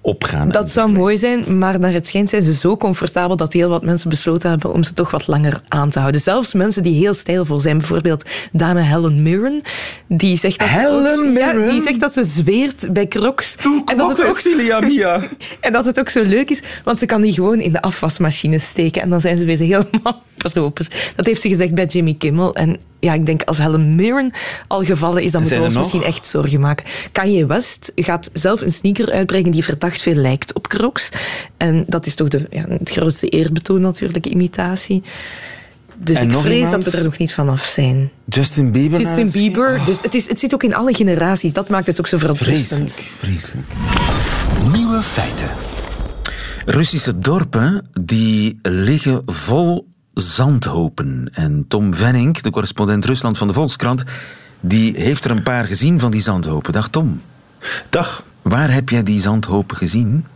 opgaan. 0.00 0.48
Dat 0.48 0.70
zou 0.70 0.92
mooi 0.92 1.18
zijn, 1.18 1.58
maar 1.58 1.80
naar 1.80 1.92
het 1.92 2.08
schijnt 2.08 2.28
zijn 2.28 2.42
ze 2.42 2.54
zo 2.54 2.76
comfortabel 2.76 3.36
dat 3.36 3.52
heel 3.52 3.68
wat 3.68 3.82
mensen 3.82 4.08
besloten 4.08 4.50
hebben 4.50 4.72
om 4.72 4.82
ze 4.82 4.92
toch 4.92 5.10
wat 5.10 5.26
langer 5.26 5.60
aan 5.68 5.90
te 5.90 5.98
houden. 5.98 6.20
Zelfs 6.20 6.54
mensen 6.54 6.82
die 6.82 6.94
heel 6.94 7.14
stijlvol 7.14 7.60
zijn. 7.60 7.78
Bijvoorbeeld 7.78 8.24
dame 8.52 8.80
Helen 8.80 9.22
Mirren. 9.22 9.62
Die 10.06 10.36
zegt 10.36 10.58
dat, 10.58 10.68
Helen 10.68 11.32
Mirren? 11.32 11.64
Ja, 11.64 11.70
die 11.70 11.82
zegt 11.82 12.00
dat 12.00 12.12
ze 12.12 12.24
zweert 12.24 12.92
bij 12.92 13.08
Crocs. 13.08 13.56
en 13.84 13.96
dat, 13.96 14.08
het 14.08 14.24
ook, 14.24 14.42
Mia. 14.80 15.20
en 15.60 15.72
dat 15.72 15.84
het 15.84 16.00
ook 16.00 16.08
zo 16.08 16.22
leuk 16.22 16.50
is, 16.50 16.62
want 16.84 16.98
ze 16.98 17.06
kan 17.06 17.20
die 17.20 17.32
gewoon 17.32 17.60
in 17.60 17.72
de 17.72 17.82
afwasmachine 17.82 18.58
steken 18.58 19.02
en 19.02 19.10
dan 19.10 19.20
zijn 19.20 19.38
ze 19.38 19.44
weer 19.44 19.58
helemaal 19.58 20.22
propers. 20.36 20.88
Dat 21.16 21.26
heeft 21.26 21.40
ze 21.40 21.48
gezegd 21.48 21.74
bij 21.74 21.86
Jimmy 21.86 22.14
Kimmel. 22.14 22.54
En 22.54 22.80
ja, 23.00 23.14
ik 23.14 23.26
denk 23.26 23.42
als 23.42 23.58
Helen 23.58 23.94
Mirren 23.94 24.32
al 24.66 24.84
gevallen 24.84 25.22
is, 25.22 25.32
dan 25.32 25.40
moeten 25.40 25.58
we 25.58 25.64
ons 25.64 25.76
misschien 25.76 26.02
echt 26.02 26.26
zorgen 26.26 26.60
maken. 26.60 26.86
Kanye 27.12 27.46
West 27.46 27.92
gaat 27.94 28.30
zelf 28.32 28.60
een 28.60 28.72
sneaker 28.72 29.10
uitbrengen 29.10 29.50
die 29.50 29.62
verdacht 29.90 30.02
veel 30.02 30.22
lijkt 30.22 30.54
op 30.54 30.68
Crocs. 30.68 31.08
En 31.56 31.84
dat 31.86 32.06
is 32.06 32.14
toch 32.14 32.28
de, 32.28 32.46
ja, 32.50 32.64
het 32.68 32.90
grootste 32.90 33.28
eerbetoon 33.28 33.80
natuurlijk, 33.80 34.26
imitatie. 34.26 35.02
Dus 35.96 36.16
En 36.16 36.22
ik 36.22 36.30
nog 36.30 36.42
vrees 36.42 36.62
iemand? 36.64 36.84
dat 36.84 36.92
we 36.92 36.98
er 36.98 37.04
nog 37.04 37.18
niet 37.18 37.34
vanaf 37.34 37.64
zijn. 37.64 38.10
Justin 38.24 38.70
Bieber. 38.70 39.00
Justin. 39.00 39.30
Bieber. 39.30 39.80
Dus 39.84 40.00
het, 40.00 40.14
is, 40.14 40.28
het 40.28 40.40
zit 40.40 40.54
ook 40.54 40.62
in 40.62 40.74
alle 40.74 40.94
generaties. 40.94 41.52
Dat 41.52 41.68
maakt 41.68 41.86
het 41.86 41.98
ook 41.98 42.06
zo 42.06 42.18
verontrustend. 42.18 42.92
Vreselijk, 42.92 43.12
vreselijk. 43.18 43.66
Nieuwe 44.72 45.02
feiten. 45.02 45.48
Russische 46.64 47.18
dorpen 47.18 47.88
die 48.00 48.58
liggen 48.62 49.22
vol 49.26 49.88
zandhopen. 50.14 51.30
En 51.32 51.64
Tom 51.68 51.94
Venning, 51.94 52.38
de 52.38 52.50
correspondent 52.50 53.04
Rusland 53.04 53.38
van 53.38 53.48
de 53.48 53.54
Volkskrant, 53.54 54.04
die 54.60 54.92
heeft 54.96 55.24
er 55.24 55.30
een 55.30 55.42
paar 55.42 55.66
gezien 55.66 56.00
van 56.00 56.10
die 56.10 56.20
zandhopen. 56.20 56.72
Dag 56.72 56.88
Tom. 56.88 57.20
Dag. 57.90 58.24
Waar 58.48 58.72
heb 58.72 58.88
jij 58.88 59.02
die 59.02 59.20
zandhopen 59.20 59.76
gezien? 59.76 60.26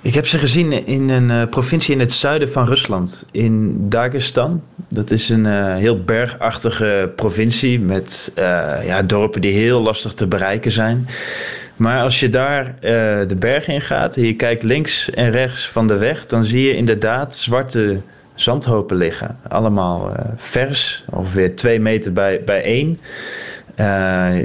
Ik 0.00 0.14
heb 0.14 0.26
ze 0.26 0.38
gezien 0.38 0.86
in 0.86 1.08
een 1.08 1.30
eh, 1.30 1.48
provincie 1.48 1.94
in 1.94 2.00
het 2.00 2.12
zuiden 2.12 2.50
van 2.50 2.64
Rusland, 2.64 3.26
in 3.30 3.76
Dagestan. 3.88 4.62
Dat 4.88 5.10
is 5.10 5.28
een 5.28 5.46
eh, 5.46 5.76
heel 5.76 6.04
bergachtige 6.04 7.12
provincie 7.16 7.80
met 7.80 8.32
eh, 8.34 8.74
ja, 8.84 9.02
dorpen 9.02 9.40
die 9.40 9.52
heel 9.52 9.80
lastig 9.80 10.12
te 10.12 10.26
bereiken 10.26 10.70
zijn. 10.70 11.08
Maar 11.76 12.02
als 12.02 12.20
je 12.20 12.28
daar 12.28 12.74
de 13.26 13.36
bergen 13.38 13.74
in 13.74 13.80
gaat 13.80 14.16
en 14.16 14.22
je 14.22 14.34
kijkt 14.34 14.62
links 14.62 15.10
en 15.10 15.30
rechts 15.30 15.68
van 15.68 15.86
de 15.86 15.96
weg, 15.96 16.26
dan 16.26 16.44
zie 16.44 16.62
je 16.62 16.76
inderdaad 16.76 17.36
zwarte 17.36 18.00
zandhopen 18.34 18.96
liggen. 18.96 19.38
Allemaal 19.48 20.12
vers, 20.36 21.04
ongeveer 21.10 21.56
twee 21.56 21.80
meter 21.80 22.12
bij, 22.12 22.42
bij 22.44 22.62
één. 22.62 23.00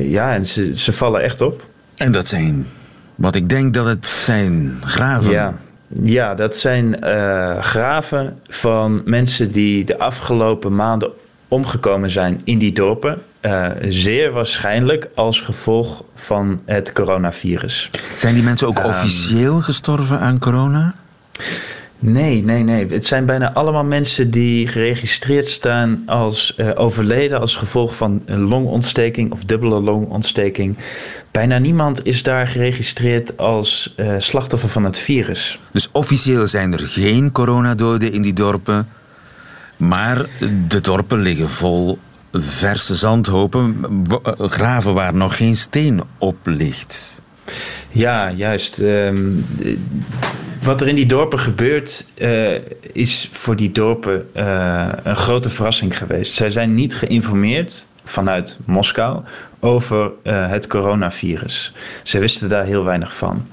Ja, 0.09 0.33
en 0.33 0.45
ze, 0.45 0.77
ze 0.77 0.93
vallen 0.93 1.21
echt 1.21 1.41
op. 1.41 1.66
En 1.97 2.11
dat 2.11 2.27
zijn, 2.27 2.65
wat 3.15 3.35
ik 3.35 3.49
denk 3.49 3.73
dat 3.73 3.85
het 3.85 4.07
zijn, 4.07 4.77
graven. 4.83 5.31
Ja, 5.31 5.53
ja 6.03 6.35
dat 6.35 6.57
zijn 6.57 7.01
eh, 7.01 7.61
graven 7.63 8.39
van 8.47 9.01
mensen 9.05 9.51
die 9.51 9.83
de 9.85 9.99
afgelopen 9.99 10.75
maanden 10.75 11.11
omgekomen 11.47 12.09
zijn 12.09 12.41
in 12.43 12.57
die 12.57 12.71
dorpen. 12.73 13.21
Eh, 13.39 13.65
zeer 13.89 14.31
waarschijnlijk 14.31 15.07
als 15.15 15.41
gevolg 15.41 16.03
van 16.15 16.61
het 16.65 16.93
coronavirus. 16.93 17.89
Zijn 18.15 18.33
die 18.33 18.43
mensen 18.43 18.67
ook 18.67 18.77
Ehm. 18.77 18.87
officieel 18.87 19.61
gestorven 19.61 20.19
aan 20.19 20.39
corona? 20.39 20.93
Nee, 21.99 22.43
nee, 22.43 22.63
nee. 22.63 22.85
Het 22.85 23.05
zijn 23.05 23.25
bijna 23.25 23.53
allemaal 23.53 23.83
mensen 23.83 24.31
die 24.31 24.67
geregistreerd 24.67 25.49
staan 25.49 26.03
als 26.05 26.55
eh, 26.55 26.69
overleden 26.75 27.39
als 27.39 27.55
gevolg 27.55 27.95
van 27.95 28.21
een 28.25 28.39
longontsteking 28.39 29.31
of 29.31 29.43
dubbele 29.43 29.81
longontsteking. 29.81 30.77
Bijna 31.31 31.57
niemand 31.57 32.05
is 32.05 32.23
daar 32.23 32.47
geregistreerd 32.47 33.37
als 33.37 33.93
eh, 33.95 34.13
slachtoffer 34.17 34.69
van 34.69 34.83
het 34.83 34.99
virus. 34.99 35.59
Dus 35.71 35.89
officieel 35.91 36.47
zijn 36.47 36.73
er 36.73 36.79
geen 36.79 37.31
coronadoden 37.31 38.11
in 38.11 38.21
die 38.21 38.33
dorpen. 38.33 38.87
Maar 39.77 40.25
de 40.67 40.81
dorpen 40.81 41.19
liggen 41.19 41.49
vol 41.49 41.99
verse 42.31 42.95
zandhopen, 42.95 43.81
eh, 44.23 44.33
graven 44.37 44.93
waar 44.93 45.13
nog 45.13 45.37
geen 45.37 45.55
steen 45.55 46.01
op 46.17 46.37
ligt. 46.43 47.15
Ja, 47.91 48.31
juist. 48.31 48.79
Ehm, 48.79 49.39
eh, 49.61 49.77
wat 50.67 50.81
er 50.81 50.87
in 50.87 50.95
die 50.95 51.05
dorpen 51.05 51.39
gebeurt, 51.39 52.05
eh, 52.13 52.55
is 52.91 53.29
voor 53.31 53.55
die 53.55 53.71
dorpen 53.71 54.29
eh, 54.33 54.87
een 55.03 55.15
grote 55.15 55.49
verrassing 55.49 55.97
geweest. 55.97 56.33
Zij 56.33 56.49
zijn 56.49 56.73
niet 56.73 56.95
geïnformeerd 56.95 57.87
vanuit 58.03 58.59
Moskou 58.65 59.23
over 59.59 60.11
eh, 60.23 60.49
het 60.49 60.67
coronavirus. 60.67 61.73
Ze 62.03 62.19
wisten 62.19 62.49
daar 62.49 62.65
heel 62.65 62.83
weinig 62.83 63.15
van. 63.15 63.47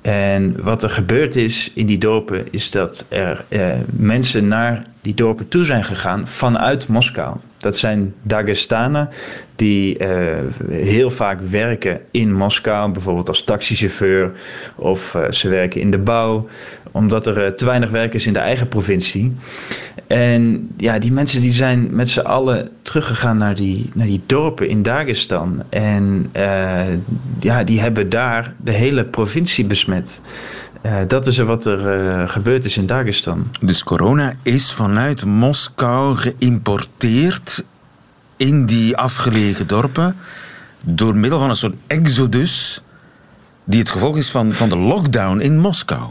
En 0.00 0.62
wat 0.62 0.82
er 0.82 0.90
gebeurd 0.90 1.36
is 1.36 1.70
in 1.74 1.86
die 1.86 1.98
dorpen, 1.98 2.46
is 2.50 2.70
dat 2.70 3.06
er 3.08 3.44
mensen 3.90 4.48
naar 4.48 4.86
die 5.02 5.14
dorpen 5.14 5.48
toe 5.48 5.64
zijn 5.64 5.84
gegaan 5.84 6.28
vanuit 6.28 6.88
Moskou. 6.88 7.36
Dat 7.60 7.76
zijn 7.76 8.14
Dagestanen 8.22 9.08
die 9.56 9.98
eh, 9.98 10.38
heel 10.70 11.10
vaak 11.10 11.40
werken 11.40 12.00
in 12.10 12.32
Moskou, 12.32 12.92
bijvoorbeeld 12.92 13.28
als 13.28 13.44
taxichauffeur 13.44 14.32
of 14.74 15.14
eh, 15.14 15.30
ze 15.30 15.48
werken 15.48 15.80
in 15.80 15.90
de 15.90 15.98
bouw, 15.98 16.48
omdat 16.90 17.26
er 17.26 17.44
eh, 17.44 17.52
te 17.52 17.64
weinig 17.64 17.90
werk 17.90 18.14
is 18.14 18.26
in 18.26 18.32
de 18.32 18.38
eigen 18.38 18.68
provincie. 18.68 19.36
En 20.06 20.70
ja, 20.76 20.98
die 20.98 21.12
mensen 21.12 21.40
die 21.40 21.52
zijn 21.52 21.88
met 21.90 22.08
z'n 22.08 22.20
allen 22.20 22.68
teruggegaan 22.82 23.38
naar 23.38 23.54
die, 23.54 23.90
naar 23.94 24.06
die 24.06 24.22
dorpen 24.26 24.68
in 24.68 24.82
Dagestan. 24.82 25.62
En 25.68 26.30
ja, 27.40 27.64
die 27.64 27.80
hebben 27.80 28.08
daar 28.08 28.54
de 28.56 28.72
hele 28.72 29.04
provincie 29.04 29.64
besmet. 29.64 30.20
Eh, 30.82 30.96
dat 31.08 31.26
is 31.26 31.38
wat 31.38 31.64
er 31.64 31.88
eh, 31.88 32.28
gebeurd 32.28 32.64
is 32.64 32.76
in 32.76 32.86
Dagestan. 32.86 33.50
Dus 33.60 33.84
corona 33.84 34.32
is 34.42 34.72
vanuit 34.72 35.24
Moskou 35.24 36.16
geïmporteerd 36.16 37.64
in 38.36 38.66
die 38.66 38.96
afgelegen 38.96 39.66
dorpen 39.66 40.16
door 40.84 41.16
middel 41.16 41.38
van 41.38 41.48
een 41.48 41.56
soort 41.56 41.74
exodus 41.86 42.82
die 43.64 43.80
het 43.80 43.90
gevolg 43.90 44.16
is 44.16 44.30
van, 44.30 44.52
van 44.52 44.68
de 44.68 44.76
lockdown 44.76 45.40
in 45.40 45.58
Moskou. 45.58 46.02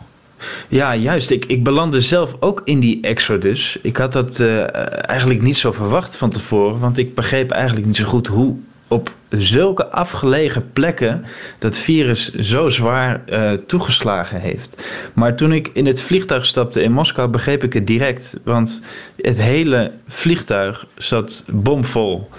Ja, 0.68 0.96
juist. 0.96 1.30
Ik, 1.30 1.46
ik 1.46 1.64
belandde 1.64 2.02
zelf 2.02 2.36
ook 2.40 2.62
in 2.66 2.80
die 2.80 3.02
exodus. 3.02 3.80
Ik 3.82 3.98
had 3.98 4.12
dat 4.12 4.40
eh, 4.40 5.10
eigenlijk 5.10 5.42
niet 5.42 5.58
zo 5.58 5.72
verwacht 5.72 6.16
van 6.16 6.30
tevoren, 6.30 6.80
want 6.80 6.98
ik 6.98 7.16
begreep 7.16 7.52
eigenlijk 7.52 7.86
niet 7.86 7.96
zo 7.96 8.06
goed 8.06 8.28
hoe 8.28 8.56
op 8.90 9.14
zulke 9.30 9.90
afgelegen 9.90 10.72
plekken 10.74 11.26
dat 11.60 11.78
virus 11.78 12.34
zo 12.34 12.70
zwaar 12.70 13.22
eh, 13.26 13.52
toegeslagen 13.52 14.40
heeft. 14.40 14.86
Maar 15.14 15.36
toen 15.36 15.54
ik 15.54 15.70
in 15.74 15.86
het 15.86 16.02
vliegtuig 16.02 16.46
stapte 16.46 16.82
in 16.82 16.92
Moskou, 16.92 17.28
begreep 17.28 17.64
ik 17.64 17.74
het 17.74 17.88
direct. 17.88 18.36
Want 18.44 18.82
het 19.22 19.42
hele 19.42 19.92
vliegtuig 20.08 20.86
zat 20.98 21.46
bomvol. 21.52 22.30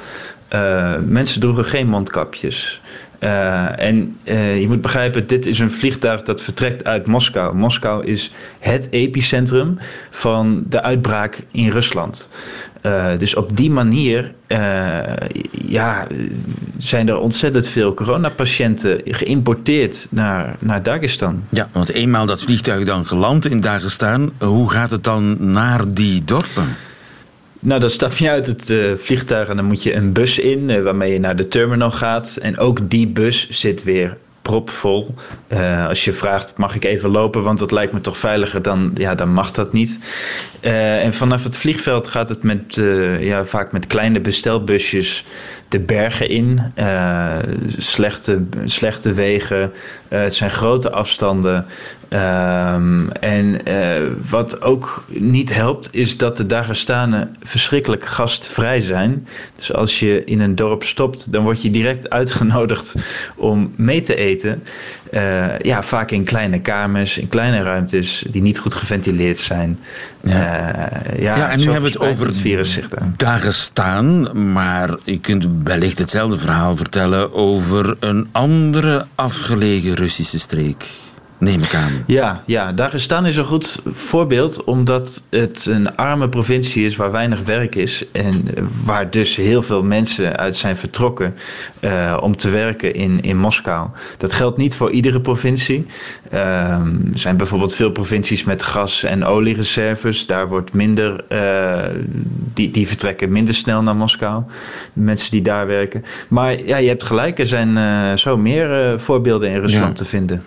Eh, 0.48 0.96
mensen 1.06 1.40
droegen 1.40 1.64
geen 1.64 1.86
mondkapjes. 1.86 2.80
Eh, 3.20 3.78
en 3.78 4.16
eh, 4.24 4.60
je 4.60 4.68
moet 4.68 4.80
begrijpen, 4.80 5.26
dit 5.26 5.46
is 5.46 5.58
een 5.58 5.72
vliegtuig 5.72 6.22
dat 6.22 6.42
vertrekt 6.42 6.84
uit 6.84 7.06
Moskou. 7.06 7.54
Moskou 7.54 8.06
is 8.06 8.32
het 8.58 8.88
epicentrum 8.90 9.78
van 10.10 10.64
de 10.68 10.82
uitbraak 10.82 11.38
in 11.50 11.68
Rusland. 11.68 12.28
Eh, 12.80 13.06
dus 13.18 13.34
op 13.34 13.56
die 13.56 13.70
manier 13.70 14.32
ja, 15.66 16.06
zijn 16.78 17.08
er 17.08 17.18
ontzettend 17.18 17.68
veel 17.68 17.94
coronapatiënten 17.94 19.00
geïmporteerd 19.04 20.06
naar, 20.10 20.56
naar 20.58 20.82
Dagestan. 20.82 21.42
Ja, 21.50 21.68
want 21.72 21.88
eenmaal 21.88 22.26
dat 22.26 22.42
vliegtuig 22.42 22.84
dan 22.84 23.06
geland 23.06 23.46
in 23.46 23.60
Dagestan, 23.60 24.32
hoe 24.38 24.70
gaat 24.70 24.90
het 24.90 25.04
dan 25.04 25.52
naar 25.52 25.94
die 25.94 26.24
dorpen? 26.24 26.76
Nou, 27.62 27.80
dan 27.80 27.90
stap 27.90 28.12
je 28.12 28.30
uit 28.30 28.46
het 28.46 28.70
eh, 28.70 28.92
vliegtuig 28.96 29.48
en 29.48 29.56
dan 29.56 29.64
moet 29.64 29.82
je 29.82 29.94
een 29.94 30.12
bus 30.12 30.38
in 30.38 30.70
eh, 30.70 30.82
waarmee 30.82 31.12
je 31.12 31.20
naar 31.20 31.36
de 31.36 31.46
terminal 31.46 31.90
gaat. 31.90 32.38
En 32.42 32.58
ook 32.58 32.90
die 32.90 33.08
bus 33.08 33.50
zit 33.50 33.82
weer 33.82 34.16
propvol. 34.42 35.14
Eh, 35.46 35.86
als 35.86 36.04
je 36.04 36.12
vraagt, 36.12 36.56
mag 36.56 36.74
ik 36.74 36.84
even 36.84 37.10
lopen, 37.10 37.42
want 37.42 37.58
dat 37.58 37.70
lijkt 37.70 37.92
me 37.92 38.00
toch 38.00 38.18
veiliger, 38.18 38.62
dan, 38.62 38.90
ja, 38.94 39.14
dan 39.14 39.32
mag 39.32 39.52
dat 39.52 39.72
niet. 39.72 39.98
En 40.60 41.14
vanaf 41.14 41.44
het 41.44 41.56
vliegveld 41.56 42.08
gaat 42.08 42.28
het 42.28 42.42
met, 42.42 42.74
ja, 43.20 43.44
vaak 43.44 43.72
met 43.72 43.86
kleine 43.86 44.20
bestelbusjes 44.20 45.24
de 45.70 45.80
bergen 45.80 46.28
in. 46.28 46.60
Eh, 46.74 47.38
slechte, 47.78 48.42
slechte 48.64 49.12
wegen, 49.12 49.72
Eh, 50.10 50.22
het 50.22 50.34
zijn 50.34 50.50
grote 50.50 50.90
afstanden. 50.90 51.66
Ehm, 52.08 53.08
en 53.08 53.64
eh, 53.64 54.02
wat 54.30 54.62
ook 54.62 55.04
niet 55.08 55.54
helpt, 55.54 55.88
is 55.92 56.16
dat 56.16 56.36
de 56.36 56.46
Dagestanen 56.46 57.36
verschrikkelijk 57.42 58.04
gastvrij 58.04 58.80
zijn. 58.80 59.26
Dus 59.56 59.72
als 59.72 60.00
je 60.00 60.24
in 60.24 60.40
een 60.40 60.54
dorp 60.54 60.82
stopt, 60.82 61.32
dan 61.32 61.42
word 61.42 61.62
je 61.62 61.70
direct 61.70 62.10
uitgenodigd 62.10 62.94
om 63.36 63.72
mee 63.76 64.00
te 64.00 64.14
eten. 64.14 64.62
Eh, 65.10 65.58
ja, 65.58 65.82
vaak 65.82 66.10
in 66.10 66.24
kleine 66.24 66.60
kamers, 66.60 67.18
in 67.18 67.28
kleine 67.28 67.62
ruimtes 67.62 68.24
die 68.30 68.42
niet 68.42 68.58
goed 68.58 68.74
geventileerd 68.74 69.38
zijn. 69.38 69.78
Ja. 70.22 70.32
Eh, 70.32 71.22
ja, 71.22 71.36
Ja, 71.36 71.50
en 71.50 71.58
nu 71.58 71.64
hebben 71.64 71.92
we 71.92 71.98
het 71.98 72.10
over 72.10 72.26
het 72.26 72.38
virus 72.38 72.72
zich 72.72 72.88
daar. 72.88 73.08
Dagestan, 73.16 74.30
maar 74.52 74.90
je 75.04 75.20
kunt 75.20 75.46
wellicht 75.64 75.98
hetzelfde 75.98 76.38
verhaal 76.38 76.76
vertellen 76.76 77.34
over 77.34 77.96
een 78.00 78.28
andere 78.32 79.06
afgelegen 79.14 79.94
Russische 79.94 80.38
streek. 80.38 80.84
Neem 81.40 81.62
ik 81.62 81.74
aan. 81.74 81.92
Ja, 82.06 82.42
ja, 82.46 82.72
Dagestan 82.72 83.26
is 83.26 83.36
een 83.36 83.44
goed 83.44 83.78
voorbeeld 83.92 84.64
omdat 84.64 85.22
het 85.30 85.66
een 85.70 85.96
arme 85.96 86.28
provincie 86.28 86.84
is 86.84 86.96
waar 86.96 87.10
weinig 87.10 87.40
werk 87.44 87.74
is 87.74 88.04
en 88.12 88.48
waar 88.84 89.10
dus 89.10 89.36
heel 89.36 89.62
veel 89.62 89.82
mensen 89.82 90.36
uit 90.36 90.56
zijn 90.56 90.76
vertrokken 90.76 91.34
eh, 91.80 92.16
om 92.20 92.36
te 92.36 92.48
werken 92.50 92.94
in, 92.94 93.22
in 93.22 93.36
Moskou. 93.36 93.88
Dat 94.18 94.32
geldt 94.32 94.56
niet 94.56 94.74
voor 94.74 94.90
iedere 94.90 95.20
provincie. 95.20 95.86
Ehm, 96.30 96.94
er 97.12 97.18
zijn 97.18 97.36
bijvoorbeeld 97.36 97.74
veel 97.74 97.90
provincies 97.90 98.44
met 98.44 98.62
gas- 98.62 99.02
en 99.04 99.24
oliereserves. 99.24 100.26
Daar 100.26 100.48
wordt 100.48 100.72
minder, 100.72 101.24
eh, 101.28 101.94
die, 102.54 102.70
die 102.70 102.86
vertrekken 102.88 103.32
minder 103.32 103.54
snel 103.54 103.82
naar 103.82 103.96
Moskou. 103.96 104.42
De 104.92 105.00
mensen 105.00 105.30
die 105.30 105.42
daar 105.42 105.66
werken. 105.66 106.04
Maar 106.28 106.64
ja, 106.64 106.76
je 106.76 106.88
hebt 106.88 107.04
gelijk, 107.04 107.38
er 107.38 107.46
zijn 107.46 107.76
eh, 107.76 108.16
zo 108.16 108.36
meer 108.36 109.00
voorbeelden 109.00 109.50
in 109.50 109.60
Rusland 109.60 109.98
Ja. 109.98 110.04
te 110.04 110.04
vinden. 110.04 110.42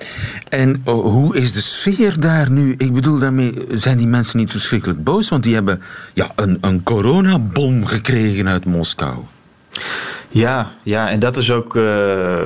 En 0.49 0.81
hoe 0.83 1.35
is 1.35 1.53
de 1.53 1.61
sfeer 1.61 2.19
daar 2.19 2.51
nu? 2.51 2.75
Ik 2.77 2.93
bedoel, 2.93 3.19
daarmee 3.19 3.53
zijn 3.71 3.97
die 3.97 4.07
mensen 4.07 4.37
niet 4.37 4.51
verschrikkelijk 4.51 5.03
boos, 5.03 5.29
want 5.29 5.43
die 5.43 5.53
hebben 5.53 5.81
ja, 6.13 6.31
een, 6.35 6.57
een 6.61 6.83
coronabom 6.83 7.85
gekregen 7.85 8.47
uit 8.47 8.65
Moskou. 8.65 9.17
Ja, 10.29 10.71
ja, 10.83 11.09
en 11.09 11.19
dat 11.19 11.37
is 11.37 11.51
ook 11.51 11.75
uh, 11.75 12.39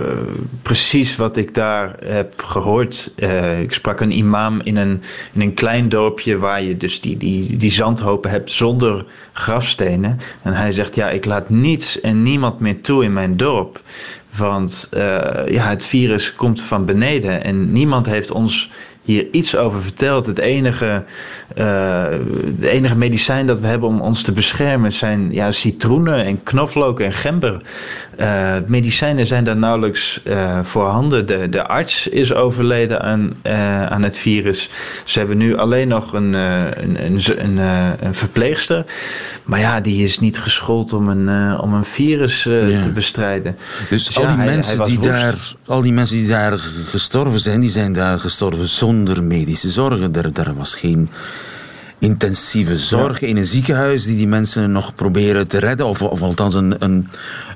precies 0.62 1.16
wat 1.16 1.38
ik 1.38 1.54
daar 1.54 1.96
heb 2.06 2.42
gehoord. 2.42 3.14
Uh, 3.16 3.60
ik 3.62 3.74
sprak 3.74 4.00
een 4.00 4.18
imam 4.18 4.62
in 4.62 4.78
een, 4.78 5.02
in 5.34 5.42
een 5.42 5.54
klein 5.54 5.90
dorpje 5.90 6.38
waar 6.38 6.64
je 6.64 6.78
dus 6.78 7.02
die, 7.02 7.18
die, 7.18 7.58
die 7.58 7.72
zandhopen 7.72 8.32
hebt 8.32 8.52
zonder 8.52 9.06
grafstenen. 9.34 10.20
En 10.42 10.54
hij 10.54 10.72
zegt, 10.72 10.96
ja, 10.96 11.10
ik 11.10 11.26
laat 11.26 11.50
niets 11.50 12.02
en 12.02 12.24
niemand 12.24 12.60
meer 12.60 12.82
toe 12.82 13.04
in 13.04 13.14
mijn 13.14 13.38
dorp. 13.38 13.82
Want 14.38 14.90
uh, 14.94 15.02
ja, 15.48 15.70
het 15.70 15.86
virus 15.86 16.36
komt 16.36 16.62
van 16.62 16.86
beneden 16.86 17.44
en 17.44 17.72
niemand 17.72 18.06
heeft 18.06 18.32
ons 18.32 18.72
hier 19.08 19.28
iets 19.32 19.56
over 19.56 19.82
verteld. 19.82 20.26
Het 20.26 20.38
enige, 20.38 21.04
uh, 21.50 21.56
de 22.60 22.70
enige 22.70 22.96
medicijn 22.96 23.46
dat 23.46 23.60
we 23.60 23.68
hebben 23.68 23.90
om 23.90 24.02
ons 24.02 24.22
te 24.22 24.32
beschermen 24.32 24.92
zijn 24.92 25.34
ja, 25.34 25.52
citroenen 25.52 26.26
en 26.26 26.44
knoflook 26.44 27.00
en 27.00 27.14
gember. 27.14 27.62
Uh, 28.20 28.54
medicijnen 28.66 29.26
zijn 29.26 29.44
daar 29.44 29.58
nauwelijks 29.58 30.22
uh, 30.24 30.60
voorhanden. 30.64 31.26
De, 31.26 31.50
de 31.50 31.68
arts 31.68 32.08
is 32.08 32.34
overleden 32.34 33.02
aan, 33.02 33.34
aan 33.90 34.04
het 34.04 34.18
virus. 34.18 34.70
Ze 35.04 35.20
hebben 35.20 35.38
nu 35.38 35.58
alleen 35.58 35.88
nog 35.88 36.14
een, 36.14 36.34
een, 36.34 37.06
een, 37.06 37.22
een, 37.38 37.58
een 38.02 38.16
verpleegster. 38.16 38.86
Maar 39.44 39.60
ja, 39.60 39.82
die 39.82 40.04
is 40.04 40.20
niet 40.20 40.40
geschoold 40.40 40.94
om 40.94 41.08
een, 41.08 41.60
om 41.60 41.74
een 41.74 41.86
virus 41.86 42.44
ja. 42.44 42.82
te 42.82 42.92
bestrijden. 42.94 43.58
Dus, 43.90 44.06
dus 44.06 44.18
al, 44.18 44.24
ja, 44.24 44.36
die 44.36 44.46
mensen 44.46 44.78
hij, 44.78 44.86
die 44.86 45.00
daar, 45.00 45.36
al 45.66 45.82
die 45.82 45.94
mensen 45.94 46.18
die 46.18 46.28
daar 46.28 46.58
gestorven 46.86 47.40
zijn, 47.40 47.60
die 47.60 47.70
zijn 47.70 47.94
daar 47.94 48.20
gestorven 48.20 48.68
zonder 48.68 48.97
medische 49.24 49.70
zorgen. 49.70 50.16
Er, 50.16 50.30
er 50.34 50.56
was 50.56 50.76
geen 50.76 51.10
intensieve 52.00 52.78
zorg 52.78 53.22
in 53.22 53.38
een 53.38 53.46
ziekenhuis 53.46 54.04
die 54.04 54.18
die 54.18 54.28
mensen 54.28 54.72
nog 54.72 54.96
proberen 54.96 55.48
te 55.48 55.58
redden, 55.58 55.86
of, 55.86 56.02
of 56.02 56.22
althans 56.22 56.56
een, 56.56 56.76
een, 56.80 57.08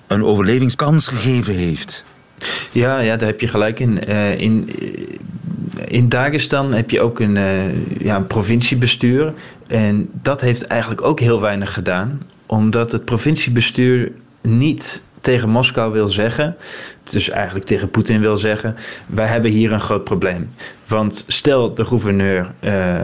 een 0.08 0.24
overlevingskans 0.24 1.08
gegeven 1.08 1.54
heeft. 1.54 2.04
Ja, 2.72 3.00
ja, 3.00 3.16
daar 3.16 3.28
heb 3.28 3.42
je 3.42 3.48
gelijk 3.48 3.80
in. 3.80 4.00
Uh, 4.10 4.40
in, 4.40 4.70
in 5.88 6.10
Dagestan 6.10 6.74
heb 6.74 6.90
je 6.90 7.02
ook 7.02 7.20
een, 7.20 7.36
uh, 7.36 8.00
ja, 8.00 8.16
een 8.16 8.28
provinciebestuur. 8.28 9.34
En 9.68 10.10
dat 10.22 10.42
heeft 10.42 10.66
eigenlijk 10.66 11.02
ook 11.02 11.20
heel 11.20 11.42
weinig 11.42 11.74
gedaan, 11.74 12.22
omdat 12.46 12.92
het 12.92 13.06
provinciebestuur 13.06 14.12
niet 14.42 15.02
tegen 15.22 15.50
Moskou 15.50 15.92
wil 15.92 16.08
zeggen, 16.08 16.56
dus 17.04 17.30
eigenlijk 17.30 17.66
tegen 17.66 17.90
Poetin 17.90 18.22
wil 18.22 18.38
zeggen, 18.38 18.76
wij 19.06 19.28
hebben 19.28 19.52
hier 19.52 19.72
een 19.72 19.80
groot 19.80 20.04
probleem. 20.04 20.54
Want 20.88 21.24
stel 21.28 21.74
de 21.74 21.86
gouverneur 21.86 22.52
uh, 22.60 23.00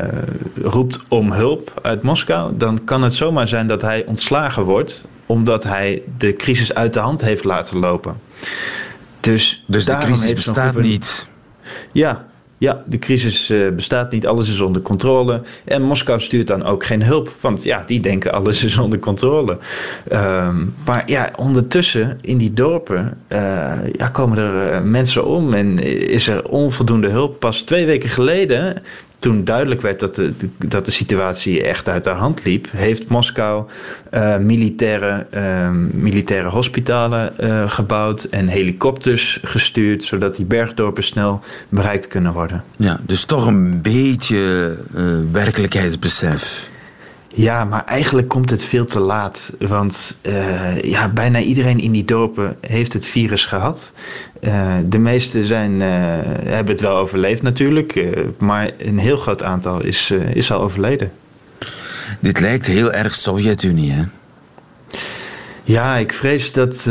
roept 0.61 0.99
om 1.07 1.31
hulp 1.31 1.79
uit 1.81 2.01
Moskou, 2.01 2.57
dan 2.57 2.83
kan 2.83 3.01
het 3.01 3.13
zomaar 3.13 3.47
zijn 3.47 3.67
dat 3.67 3.81
hij 3.81 4.05
ontslagen 4.05 4.63
wordt, 4.63 5.05
omdat 5.25 5.63
hij 5.63 6.01
de 6.17 6.35
crisis 6.35 6.73
uit 6.73 6.93
de 6.93 6.99
hand 6.99 7.21
heeft 7.21 7.43
laten 7.43 7.77
lopen. 7.77 8.19
Dus, 9.19 9.63
dus 9.67 9.85
de 9.85 9.97
crisis 9.97 10.33
bestaat 10.33 10.75
niet. 10.75 11.27
Ja, 11.91 12.25
ja, 12.57 12.83
de 12.85 12.99
crisis 12.99 13.51
uh, 13.51 13.69
bestaat 13.71 14.11
niet, 14.11 14.27
alles 14.27 14.49
is 14.49 14.59
onder 14.59 14.81
controle. 14.81 15.41
En 15.65 15.81
Moskou 15.81 16.19
stuurt 16.19 16.47
dan 16.47 16.63
ook 16.63 16.85
geen 16.85 17.03
hulp, 17.03 17.33
want 17.39 17.63
ja, 17.63 17.83
die 17.85 17.99
denken 17.99 18.31
alles 18.31 18.63
is 18.63 18.77
onder 18.77 18.99
controle. 18.99 19.57
Um, 20.11 20.75
maar 20.85 21.03
ja, 21.05 21.31
ondertussen 21.35 22.17
in 22.21 22.37
die 22.37 22.53
dorpen 22.53 23.17
uh, 23.29 23.71
ja, 23.91 24.07
komen 24.07 24.37
er 24.37 24.73
uh, 24.73 24.81
mensen 24.81 25.25
om 25.25 25.53
en 25.53 25.79
is 26.09 26.27
er 26.27 26.49
onvoldoende 26.49 27.09
hulp. 27.09 27.39
Pas 27.39 27.61
twee 27.61 27.85
weken 27.85 28.09
geleden 28.09 28.81
toen 29.19 29.43
duidelijk 29.43 29.81
werd 29.81 29.99
dat 29.99 30.15
de, 30.15 30.33
dat 30.57 30.85
de 30.85 30.91
situatie 30.91 31.63
echt 31.63 31.89
uit 31.89 32.03
de 32.03 32.09
hand 32.09 32.43
liep, 32.43 32.67
heeft 32.71 33.07
Moskou 33.07 33.65
uh, 34.13 34.37
militaire, 34.37 35.25
uh, 35.33 35.69
militaire 35.91 36.49
hospitalen 36.49 37.33
uh, 37.39 37.69
gebouwd 37.69 38.23
en 38.23 38.47
helikopters 38.47 39.39
gestuurd, 39.43 40.03
zodat 40.03 40.35
die 40.35 40.45
bergdorpen 40.45 41.03
snel 41.03 41.41
bereikt 41.69 42.07
kunnen 42.07 42.33
worden. 42.33 42.63
Ja, 42.75 42.99
dus 43.05 43.25
toch 43.25 43.45
een 43.45 43.81
beetje 43.81 44.75
werkelijkheidsbesef. 45.31 46.69
Ja, 47.37 47.65
maar 47.65 47.85
eigenlijk 47.85 48.27
komt 48.27 48.49
het 48.49 48.63
veel 48.63 48.85
te 48.85 48.99
laat. 48.99 49.53
Want 49.59 50.17
uh, 50.21 50.81
ja, 50.81 51.07
bijna 51.07 51.39
iedereen 51.39 51.79
in 51.79 51.91
die 51.91 52.05
dorpen 52.05 52.57
heeft 52.61 52.93
het 52.93 53.05
virus 53.05 53.45
gehad. 53.45 53.93
Uh, 54.41 54.73
de 54.85 54.97
meesten 54.97 55.43
zijn, 55.43 55.71
uh, 55.71 55.79
hebben 56.43 56.71
het 56.71 56.81
wel 56.81 56.95
overleefd 56.95 57.41
natuurlijk. 57.41 57.99
maar 58.37 58.71
een 58.77 58.97
heel 58.97 59.17
groot 59.17 59.43
aantal 59.43 59.83
is, 59.83 60.13
is 60.33 60.51
al 60.51 60.61
overleden. 60.61 61.11
Dit 62.19 62.39
lijkt 62.39 62.67
heel 62.67 62.91
erg 62.91 63.15
Sovjet-Unie, 63.15 63.91
hè? 63.91 64.03
Ja, 65.63 65.95
ik 65.95 66.13
vrees 66.13 66.53
dat 66.53 66.89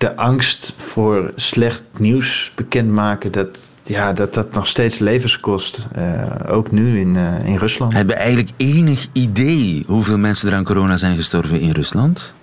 de 0.00 0.16
angst 0.16 0.74
voor 0.76 1.32
slecht 1.36 1.82
nieuws 1.98 2.52
bekendmaken, 2.54 3.32
dat 3.32 3.80
ja, 3.84 4.12
dat, 4.12 4.34
dat 4.34 4.52
nog 4.52 4.66
steeds 4.66 4.98
levens 4.98 5.40
kost. 5.40 5.86
Uh, 5.98 6.22
ook 6.48 6.70
nu 6.70 7.00
in, 7.00 7.14
uh, 7.14 7.48
in 7.48 7.56
Rusland. 7.56 7.92
Hebben 7.92 8.14
we 8.14 8.20
eigenlijk 8.20 8.50
enig 8.56 9.06
idee 9.12 9.84
hoeveel 9.86 10.18
mensen 10.18 10.48
er 10.48 10.54
aan 10.54 10.64
corona 10.64 10.96
zijn 10.96 11.16
gestorven 11.16 11.60
in 11.60 11.70
Rusland? 11.70 12.34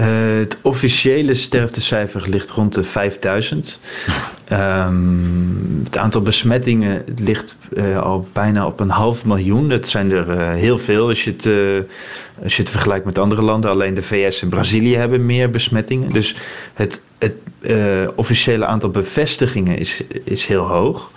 Uh, 0.00 0.38
het 0.38 0.58
officiële 0.62 1.34
sterftecijfer 1.34 2.28
ligt 2.28 2.50
rond 2.50 2.74
de 2.74 2.84
5000. 2.84 3.80
um, 4.54 5.80
het 5.84 5.96
aantal 5.96 6.22
besmettingen 6.22 7.04
ligt 7.16 7.56
uh, 7.72 8.00
al 8.00 8.28
bijna 8.32 8.66
op 8.66 8.80
een 8.80 8.90
half 8.90 9.24
miljoen. 9.24 9.68
Dat 9.68 9.86
zijn 9.86 10.12
er 10.12 10.30
uh, 10.30 10.52
heel 10.52 10.78
veel 10.78 11.08
als 11.08 11.24
je, 11.24 11.30
het, 11.30 11.46
als 12.42 12.56
je 12.56 12.62
het 12.62 12.70
vergelijkt 12.70 13.04
met 13.04 13.18
andere 13.18 13.42
landen. 13.42 13.70
Alleen 13.70 13.94
de 13.94 14.02
VS 14.02 14.42
en 14.42 14.48
Brazilië 14.48 14.96
hebben 14.96 15.26
meer 15.26 15.50
besmettingen. 15.50 16.08
Dus 16.08 16.36
het, 16.74 17.02
het 17.18 17.34
officiële 18.14 18.66
aantal 18.66 18.90
bevestigingen 18.90 19.78
is, 19.78 20.02
is 20.24 20.46
heel 20.46 20.66
hoog. 20.66 21.10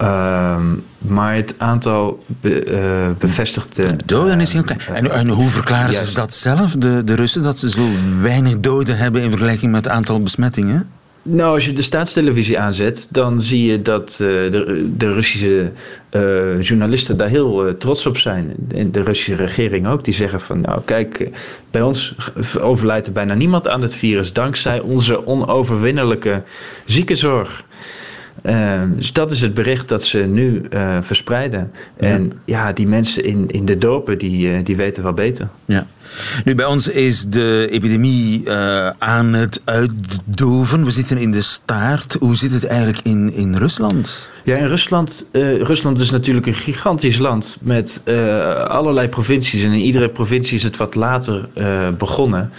Uh, 0.00 0.56
maar 0.98 1.34
het 1.34 1.54
aantal 1.58 2.24
be, 2.26 3.14
bevestigde. 3.18 3.96
Doden 4.04 4.40
is 4.40 4.52
heel 4.52 4.62
klein. 4.62 4.80
En, 4.80 5.10
en 5.10 5.28
hoe 5.28 5.48
verklaren 5.48 5.94
ze 5.94 6.14
dat 6.14 6.34
zelf, 6.34 6.70
de, 6.70 7.02
de 7.04 7.14
Russen, 7.14 7.42
dat 7.42 7.58
ze 7.58 7.70
zo 7.70 7.86
weinig 8.20 8.60
doden 8.60 8.96
hebben 8.96 9.22
in 9.22 9.30
vergelijking 9.30 9.72
met 9.72 9.84
het 9.84 9.92
aantal 9.92 10.22
besmettingen? 10.22 10.90
Nou, 11.24 11.54
als 11.54 11.66
je 11.66 11.72
de 11.72 11.82
staatstelevisie 11.82 12.58
aanzet, 12.58 13.08
dan 13.10 13.40
zie 13.40 13.70
je 13.70 13.82
dat 13.82 14.18
uh, 14.22 14.28
de, 14.50 14.90
de, 14.96 15.12
Russische 15.12 15.72
uh, 16.10 16.60
journalisten 16.60 17.16
daar 17.16 17.28
heel 17.28 17.66
uh, 17.66 17.72
trots 17.72 18.06
op 18.06 18.16
zijn. 18.16 18.54
En 18.74 18.92
de 18.92 19.02
Russische 19.02 19.34
regering 19.34 19.86
ook. 19.86 20.04
Die 20.04 20.14
zeggen 20.14 20.40
van, 20.40 20.60
nou 20.60 20.80
kijk, 20.84 21.30
bij 21.70 21.82
ons 21.82 22.14
overlijdt 22.60 23.06
er 23.06 23.12
bijna 23.12 23.34
niemand 23.34 23.68
aan 23.68 23.82
het 23.82 23.94
virus 23.94 24.32
dankzij 24.32 24.80
onze 24.80 25.26
onoverwinnelijke 25.26 26.42
ziekenzorg. 26.84 27.64
Uh, 28.42 28.82
dus 28.96 29.12
dat 29.12 29.30
is 29.30 29.40
het 29.40 29.54
bericht 29.54 29.88
dat 29.88 30.02
ze 30.02 30.18
nu 30.18 30.62
uh, 30.70 30.98
verspreiden. 31.00 31.72
Ja. 31.98 32.06
En 32.06 32.32
ja, 32.44 32.72
die 32.72 32.86
mensen 32.86 33.24
in, 33.24 33.48
in 33.48 33.64
de 33.64 33.78
dorpen, 33.78 34.18
die, 34.18 34.46
uh, 34.46 34.64
die 34.64 34.76
weten 34.76 35.02
wel 35.02 35.12
beter. 35.12 35.48
Ja. 35.64 35.86
Nu, 36.44 36.54
bij 36.54 36.66
ons 36.66 36.88
is 36.88 37.24
de 37.24 37.68
epidemie 37.70 38.50
aan 38.98 39.32
het 39.32 39.60
uitdoven. 39.64 40.84
We 40.84 40.90
zitten 40.90 41.18
in 41.18 41.30
de 41.30 41.42
staart. 41.42 42.16
Hoe 42.20 42.36
zit 42.36 42.52
het 42.52 42.66
eigenlijk 42.66 43.00
in, 43.02 43.32
in 43.34 43.56
Rusland? 43.56 44.28
Ja, 44.44 44.56
in 44.56 44.66
Rusland, 44.66 45.28
uh, 45.32 45.60
Rusland 45.60 46.00
is 46.00 46.10
natuurlijk 46.10 46.46
een 46.46 46.54
gigantisch 46.54 47.18
land 47.18 47.56
met 47.60 48.02
uh, 48.04 48.52
allerlei 48.64 49.08
provincies. 49.08 49.62
En 49.62 49.72
in 49.72 49.80
iedere 49.80 50.08
provincie 50.08 50.56
is 50.56 50.62
het 50.62 50.76
wat 50.76 50.94
later 50.94 51.48
begonnen. 51.98 52.52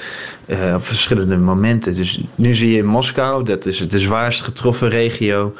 op 0.75 0.85
verschillende 0.85 1.37
momenten. 1.37 1.95
Dus 1.95 2.21
nu 2.35 2.53
zie 2.53 2.71
je 2.71 2.77
in 2.77 2.85
Moskou, 2.85 3.43
dat 3.43 3.65
is 3.65 3.87
de 3.87 3.99
zwaarst 3.99 4.41
getroffen 4.41 4.89
regio, 4.89 5.53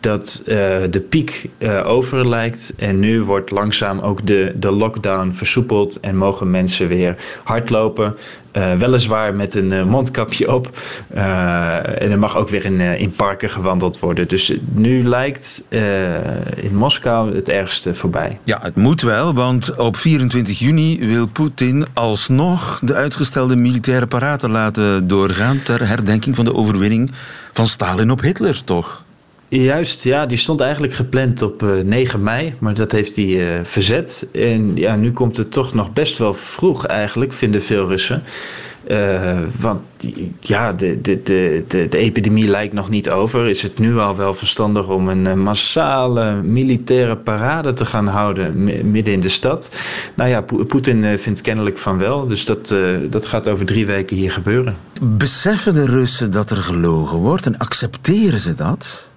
dat 0.00 0.42
de 0.90 1.04
piek 1.08 1.48
over 1.84 2.28
lijkt. 2.28 2.72
En 2.76 2.98
nu 2.98 3.22
wordt 3.22 3.50
langzaam 3.50 4.00
ook 4.00 4.26
de, 4.26 4.52
de 4.56 4.70
lockdown 4.70 5.32
versoepeld 5.32 6.00
en 6.00 6.16
mogen 6.16 6.50
mensen 6.50 6.88
weer 6.88 7.16
hardlopen. 7.44 8.16
Uh, 8.52 8.74
weliswaar 8.74 9.34
met 9.34 9.54
een 9.54 9.88
mondkapje 9.88 10.54
op. 10.54 10.78
En 11.08 12.10
er 12.10 12.18
mag 12.18 12.36
ook 12.36 12.48
weer 12.48 12.64
in, 12.64 12.80
in 12.80 13.12
parken 13.12 13.50
gewandeld 13.50 13.98
worden. 13.98 14.28
Dus 14.28 14.52
nu 14.70 15.02
lijkt 15.02 15.64
in 16.56 16.74
Moskou 16.74 17.34
het 17.34 17.48
ergste 17.48 17.94
voorbij. 17.94 18.38
Ja, 18.44 18.58
het 18.62 18.76
moet 18.76 19.02
wel, 19.02 19.34
want 19.34 19.76
op 19.76 19.96
24 19.96 20.58
juni 20.58 21.06
wil 21.06 21.26
Poetin 21.26 21.86
alsnog 21.92 22.80
de 22.84 22.94
uitgestelde 22.94 23.56
militaire 23.56 24.06
paraten 24.06 24.50
laten 24.50 25.08
doorgaan 25.08 25.62
ter 25.62 25.88
herdenking 25.88 26.36
van 26.36 26.44
de 26.44 26.54
overwinning 26.54 27.10
van 27.52 27.66
Stalin 27.66 28.10
op 28.10 28.20
Hitler, 28.20 28.64
toch? 28.64 29.04
Juist, 29.50 30.04
ja, 30.04 30.26
die 30.26 30.38
stond 30.38 30.60
eigenlijk 30.60 30.92
gepland 30.94 31.42
op 31.42 31.62
uh, 31.62 31.82
9 31.84 32.22
mei, 32.22 32.54
maar 32.58 32.74
dat 32.74 32.92
heeft 32.92 33.16
hij 33.16 33.24
uh, 33.24 33.64
verzet. 33.64 34.26
En 34.32 34.76
ja, 34.76 34.96
nu 34.96 35.12
komt 35.12 35.36
het 35.36 35.52
toch 35.52 35.74
nog 35.74 35.92
best 35.92 36.18
wel 36.18 36.34
vroeg 36.34 36.86
eigenlijk, 36.86 37.32
vinden 37.32 37.62
veel 37.62 37.86
Russen. 37.86 38.22
Uh, 38.90 39.38
want 39.60 39.80
ja, 40.40 40.72
de, 40.72 41.00
de, 41.00 41.22
de, 41.22 41.64
de, 41.68 41.88
de 41.88 41.98
epidemie 41.98 42.48
lijkt 42.48 42.72
nog 42.72 42.88
niet 42.88 43.10
over. 43.10 43.48
Is 43.48 43.62
het 43.62 43.78
nu 43.78 43.98
al 43.98 44.16
wel 44.16 44.34
verstandig 44.34 44.88
om 44.88 45.08
een 45.08 45.42
massale 45.42 46.34
militaire 46.42 47.16
parade 47.16 47.72
te 47.72 47.84
gaan 47.84 48.06
houden 48.06 48.64
midden 48.90 49.12
in 49.12 49.20
de 49.20 49.28
stad? 49.28 49.70
Nou 50.14 50.30
ja, 50.30 50.40
Poetin 50.40 51.18
vindt 51.18 51.40
kennelijk 51.40 51.78
van 51.78 51.98
wel. 51.98 52.26
Dus 52.26 52.44
dat, 52.44 52.74
dat 53.10 53.26
gaat 53.26 53.48
over 53.48 53.66
drie 53.66 53.86
weken 53.86 54.16
hier 54.16 54.32
gebeuren. 54.32 54.76
Beseffen 55.02 55.74
de 55.74 55.86
Russen 55.86 56.30
dat 56.30 56.50
er 56.50 56.62
gelogen 56.62 57.18
wordt 57.18 57.46
en 57.46 57.58
accepteren 57.58 58.40
ze 58.40 58.54
dat? 58.54 59.07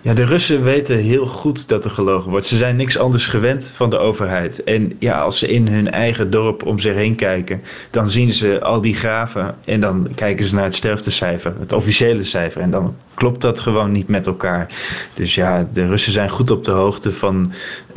Ja, 0.00 0.14
de 0.14 0.24
Russen 0.24 0.62
weten 0.62 0.96
heel 0.96 1.26
goed 1.26 1.68
dat 1.68 1.84
er 1.84 1.90
gelogen 1.90 2.30
wordt. 2.30 2.46
Ze 2.46 2.56
zijn 2.56 2.76
niks 2.76 2.98
anders 2.98 3.26
gewend 3.26 3.72
van 3.76 3.90
de 3.90 3.98
overheid. 3.98 4.64
En 4.64 4.92
ja, 4.98 5.20
als 5.20 5.38
ze 5.38 5.48
in 5.48 5.68
hun 5.68 5.90
eigen 5.90 6.30
dorp 6.30 6.66
om 6.66 6.78
zich 6.78 6.94
heen 6.94 7.14
kijken, 7.14 7.62
dan 7.90 8.10
zien 8.10 8.32
ze 8.32 8.60
al 8.62 8.80
die 8.80 8.94
graven 8.94 9.54
en 9.64 9.80
dan 9.80 10.08
kijken 10.14 10.44
ze 10.44 10.54
naar 10.54 10.64
het 10.64 10.74
sterftecijfer, 10.74 11.52
het 11.58 11.72
officiële 11.72 12.24
cijfer. 12.24 12.60
En 12.60 12.70
dan 12.70 12.94
klopt 13.14 13.40
dat 13.40 13.60
gewoon 13.60 13.92
niet 13.92 14.08
met 14.08 14.26
elkaar. 14.26 14.66
Dus 15.14 15.34
ja, 15.34 15.68
de 15.72 15.86
Russen 15.86 16.12
zijn 16.12 16.30
goed 16.30 16.50
op 16.50 16.64
de 16.64 16.70
hoogte 16.70 17.12
van 17.12 17.52
uh, 17.88 17.94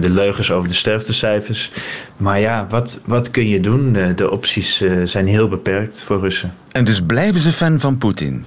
de 0.00 0.10
leugens 0.10 0.50
over 0.50 0.68
de 0.68 0.74
sterftecijfers. 0.74 1.72
Maar 2.16 2.40
ja, 2.40 2.66
wat, 2.70 3.02
wat 3.06 3.30
kun 3.30 3.48
je 3.48 3.60
doen? 3.60 3.92
De, 3.92 4.14
de 4.14 4.30
opties 4.30 4.82
uh, 4.82 5.06
zijn 5.06 5.26
heel 5.26 5.48
beperkt 5.48 6.02
voor 6.02 6.20
Russen. 6.20 6.54
En 6.72 6.84
dus 6.84 7.00
blijven 7.00 7.40
ze 7.40 7.52
fan 7.52 7.80
van 7.80 7.98
Poetin? 7.98 8.44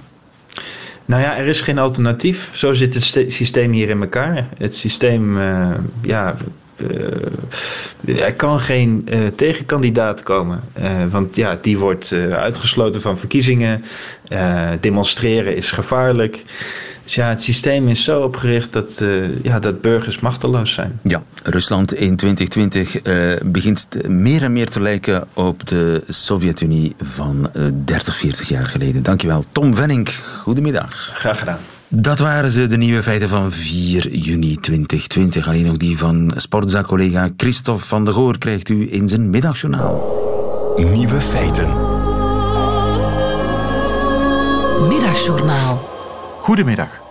Nou 1.06 1.22
ja, 1.22 1.36
er 1.36 1.46
is 1.46 1.60
geen 1.60 1.78
alternatief. 1.78 2.50
Zo 2.52 2.72
zit 2.72 2.94
het 2.94 3.32
systeem 3.32 3.72
hier 3.72 3.88
in 3.88 4.00
elkaar. 4.00 4.48
Het 4.58 4.76
systeem, 4.76 5.38
uh, 5.38 5.70
ja, 6.02 6.36
uh, 6.76 8.22
er 8.24 8.32
kan 8.32 8.60
geen 8.60 9.08
uh, 9.10 9.26
tegenkandidaat 9.26 10.22
komen. 10.22 10.60
want 11.10 11.36
ja, 11.36 11.58
die 11.60 11.78
wordt 11.78 12.14
uitgesloten 12.30 13.00
van 13.00 13.18
verkiezingen. 13.18 13.84
demonstreren 14.80 15.56
is 15.56 15.70
gevaarlijk. 15.70 16.44
Dus 17.04 17.14
ja, 17.14 17.28
het 17.28 17.42
systeem 17.42 17.88
is 17.88 18.04
zo 18.04 18.20
opgericht 18.20 18.72
dat, 18.72 18.98
uh, 19.02 19.42
ja, 19.42 19.58
dat 19.58 19.80
burgers 19.80 20.20
machteloos 20.20 20.72
zijn. 20.72 21.00
Ja, 21.02 21.22
Rusland 21.42 21.94
in 21.94 22.16
2020 22.16 23.06
uh, 23.06 23.36
begint 23.44 23.88
meer 24.08 24.42
en 24.42 24.52
meer 24.52 24.68
te 24.68 24.80
lijken 24.80 25.26
op 25.32 25.66
de 25.68 26.02
Sovjet-Unie 26.08 26.94
van 27.00 27.50
uh, 27.56 27.68
30, 27.84 28.16
40 28.16 28.48
jaar 28.48 28.66
geleden. 28.66 29.02
Dankjewel, 29.02 29.44
Tom 29.52 29.76
Venning. 29.76 30.08
Goedemiddag. 30.42 31.10
Graag 31.14 31.38
gedaan. 31.38 31.58
Dat 31.88 32.18
waren 32.18 32.50
ze, 32.50 32.66
de 32.66 32.76
nieuwe 32.76 33.02
feiten 33.02 33.28
van 33.28 33.52
4 33.52 34.08
juni 34.16 34.56
2020. 34.56 35.48
Alleen 35.48 35.64
nog 35.64 35.76
die 35.76 35.98
van 35.98 36.32
sportzaakcollega 36.36 37.30
Christophe 37.36 37.84
van 37.84 38.04
der 38.04 38.14
Goor 38.14 38.38
krijgt 38.38 38.68
u 38.68 38.92
in 38.92 39.08
zijn 39.08 39.30
middagjournaal. 39.30 40.22
Nieuwe 40.76 41.20
feiten. 41.20 41.68
Middagjournaal. 44.88 45.93
Goedemiddag. 46.44 47.02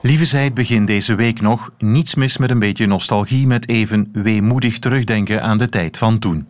Lieve 0.00 0.24
zij 0.24 0.52
begin 0.52 0.84
deze 0.84 1.14
week 1.14 1.40
nog, 1.40 1.70
niets 1.78 2.14
mis 2.14 2.36
met 2.36 2.50
een 2.50 2.58
beetje 2.58 2.86
nostalgie 2.86 3.46
met 3.46 3.68
even 3.68 4.08
weemoedig 4.12 4.78
terugdenken 4.78 5.42
aan 5.42 5.58
de 5.58 5.68
tijd 5.68 5.98
van 5.98 6.18
toen. 6.18 6.48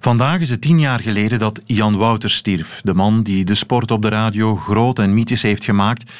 Vandaag 0.00 0.40
is 0.40 0.50
het 0.50 0.60
tien 0.60 0.80
jaar 0.80 1.00
geleden 1.00 1.38
dat 1.38 1.60
Jan 1.64 1.96
Wouters 1.96 2.34
stierf, 2.34 2.80
de 2.82 2.94
man 2.94 3.22
die 3.22 3.44
de 3.44 3.54
sport 3.54 3.90
op 3.90 4.02
de 4.02 4.08
radio 4.08 4.56
groot 4.56 4.98
en 4.98 5.14
mythisch 5.14 5.42
heeft 5.42 5.64
gemaakt, 5.64 6.12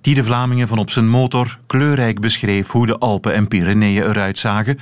die 0.00 0.14
de 0.14 0.24
Vlamingen 0.24 0.68
van 0.68 0.78
op 0.78 0.90
zijn 0.90 1.08
motor 1.08 1.58
kleurrijk 1.66 2.20
beschreef 2.20 2.68
hoe 2.68 2.86
de 2.86 2.98
Alpen 2.98 3.34
en 3.34 3.48
Pyreneeën 3.48 4.04
eruit 4.04 4.38
zagen, 4.38 4.78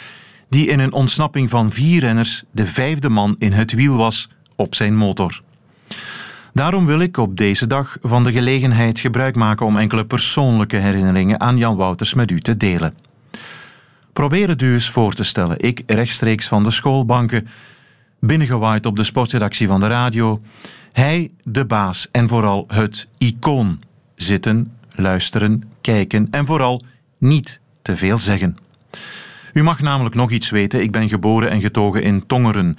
die 0.48 0.66
in 0.66 0.78
een 0.78 0.92
ontsnapping 0.92 1.50
van 1.50 1.72
vier 1.72 2.00
renners 2.00 2.44
de 2.50 2.66
vijfde 2.66 3.08
man 3.08 3.34
in 3.38 3.52
het 3.52 3.72
wiel 3.72 3.96
was 3.96 4.28
op 4.54 4.74
zijn 4.74 4.96
motor. 4.96 5.44
Daarom 6.56 6.86
wil 6.86 7.00
ik 7.00 7.16
op 7.16 7.36
deze 7.36 7.66
dag 7.66 7.98
van 8.02 8.22
de 8.22 8.32
gelegenheid 8.32 8.98
gebruik 8.98 9.34
maken 9.34 9.66
om 9.66 9.76
enkele 9.76 10.04
persoonlijke 10.04 10.76
herinneringen 10.76 11.40
aan 11.40 11.56
Jan 11.56 11.76
Wouters 11.76 12.14
met 12.14 12.30
u 12.30 12.40
te 12.40 12.56
delen. 12.56 12.94
Probeer 14.12 14.48
het 14.48 14.62
u 14.62 14.72
eens 14.72 14.90
voor 14.90 15.12
te 15.12 15.24
stellen. 15.24 15.60
Ik 15.60 15.82
rechtstreeks 15.86 16.48
van 16.48 16.62
de 16.62 16.70
schoolbanken, 16.70 17.48
binnengewaaid 18.20 18.86
op 18.86 18.96
de 18.96 19.04
sportredactie 19.04 19.66
van 19.66 19.80
de 19.80 19.86
radio. 19.86 20.40
Hij, 20.92 21.30
de 21.42 21.66
baas 21.66 22.08
en 22.10 22.28
vooral 22.28 22.64
het 22.68 23.06
icoon. 23.18 23.82
Zitten, 24.14 24.72
luisteren, 24.94 25.62
kijken 25.80 26.28
en 26.30 26.46
vooral 26.46 26.82
niet 27.18 27.60
te 27.82 27.96
veel 27.96 28.18
zeggen. 28.18 28.58
U 29.52 29.62
mag 29.62 29.80
namelijk 29.80 30.14
nog 30.14 30.30
iets 30.30 30.50
weten. 30.50 30.82
Ik 30.82 30.92
ben 30.92 31.08
geboren 31.08 31.50
en 31.50 31.60
getogen 31.60 32.02
in 32.02 32.26
Tongeren, 32.26 32.76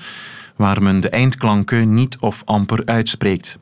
waar 0.55 0.83
men 0.83 0.99
de 0.99 1.09
eindklanken 1.09 1.93
niet 1.93 2.17
of 2.19 2.41
amper 2.45 2.85
uitspreekt. 2.85 3.57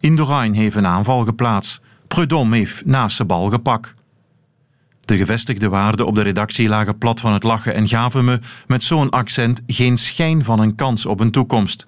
Indurain 0.00 0.54
heeft 0.54 0.76
een 0.76 0.86
aanval 0.86 1.24
geplaatst. 1.24 1.80
Prudhomme 2.08 2.56
heeft 2.56 2.86
naast 2.86 3.18
de 3.18 3.24
bal 3.24 3.50
gepak. 3.50 3.94
De 5.00 5.16
gevestigde 5.16 5.68
waarden 5.68 6.06
op 6.06 6.14
de 6.14 6.22
redactie 6.22 6.68
lagen 6.68 6.98
plat 6.98 7.20
van 7.20 7.32
het 7.32 7.42
lachen 7.42 7.74
en 7.74 7.88
gaven 7.88 8.24
me 8.24 8.40
met 8.66 8.82
zo'n 8.82 9.10
accent 9.10 9.62
geen 9.66 9.96
schijn 9.96 10.44
van 10.44 10.60
een 10.60 10.74
kans 10.74 11.06
op 11.06 11.20
een 11.20 11.30
toekomst. 11.30 11.86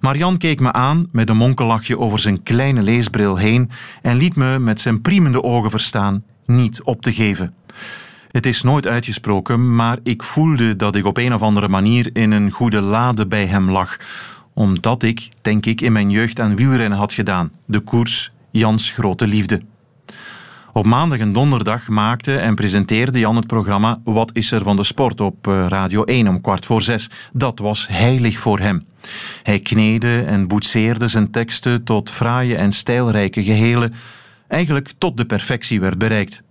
Marian 0.00 0.36
keek 0.36 0.60
me 0.60 0.72
aan 0.72 1.08
met 1.12 1.28
een 1.28 1.36
monkellachje 1.36 1.98
over 1.98 2.18
zijn 2.18 2.42
kleine 2.42 2.82
leesbril 2.82 3.36
heen 3.36 3.70
en 4.02 4.16
liet 4.16 4.36
me 4.36 4.58
met 4.58 4.80
zijn 4.80 5.00
priemende 5.00 5.42
ogen 5.42 5.70
verstaan 5.70 6.22
niet 6.46 6.82
op 6.82 7.02
te 7.02 7.12
geven. 7.12 7.54
Het 8.30 8.46
is 8.46 8.62
nooit 8.62 8.86
uitgesproken, 8.86 9.74
maar 9.74 9.98
ik 10.02 10.22
voelde 10.22 10.76
dat 10.76 10.96
ik 10.96 11.06
op 11.06 11.16
een 11.16 11.34
of 11.34 11.42
andere 11.42 11.68
manier 11.68 12.10
in 12.12 12.32
een 12.32 12.50
goede 12.50 12.80
lade 12.80 13.26
bij 13.26 13.46
hem 13.46 13.70
lag, 13.70 13.96
omdat 14.54 15.02
ik, 15.02 15.28
denk 15.42 15.66
ik, 15.66 15.80
in 15.80 15.92
mijn 15.92 16.10
jeugd 16.10 16.40
aan 16.40 16.56
wielrennen 16.56 16.98
had 16.98 17.12
gedaan. 17.12 17.50
De 17.66 17.80
koers 17.80 18.32
Jans 18.50 18.90
grote 18.90 19.26
liefde. 19.26 19.60
Op 20.72 20.86
maandag 20.86 21.18
en 21.18 21.32
donderdag 21.32 21.88
maakte 21.88 22.36
en 22.36 22.54
presenteerde 22.54 23.18
Jan 23.18 23.36
het 23.36 23.46
programma 23.46 24.00
Wat 24.04 24.30
is 24.32 24.50
er 24.50 24.62
van 24.62 24.76
de 24.76 24.84
sport 24.84 25.20
op 25.20 25.46
eh, 25.46 25.66
Radio 25.68 26.04
1 26.04 26.28
om 26.28 26.40
kwart 26.40 26.66
voor 26.66 26.82
zes. 26.82 27.10
Dat 27.32 27.58
was 27.58 27.88
heilig 27.88 28.38
voor 28.38 28.58
hem. 28.58 28.86
Hij 29.42 29.60
kneedde 29.60 30.22
en 30.22 30.48
boetseerde 30.48 31.08
zijn 31.08 31.30
teksten 31.30 31.84
tot 31.84 32.10
fraaie 32.10 32.56
en 32.56 32.72
stijlrijke 32.72 33.44
gehelen, 33.44 33.94
eigenlijk 34.48 34.92
tot 34.98 35.16
de 35.16 35.24
perfectie 35.24 35.80
werd 35.80 35.98
bereikt. 35.98 36.42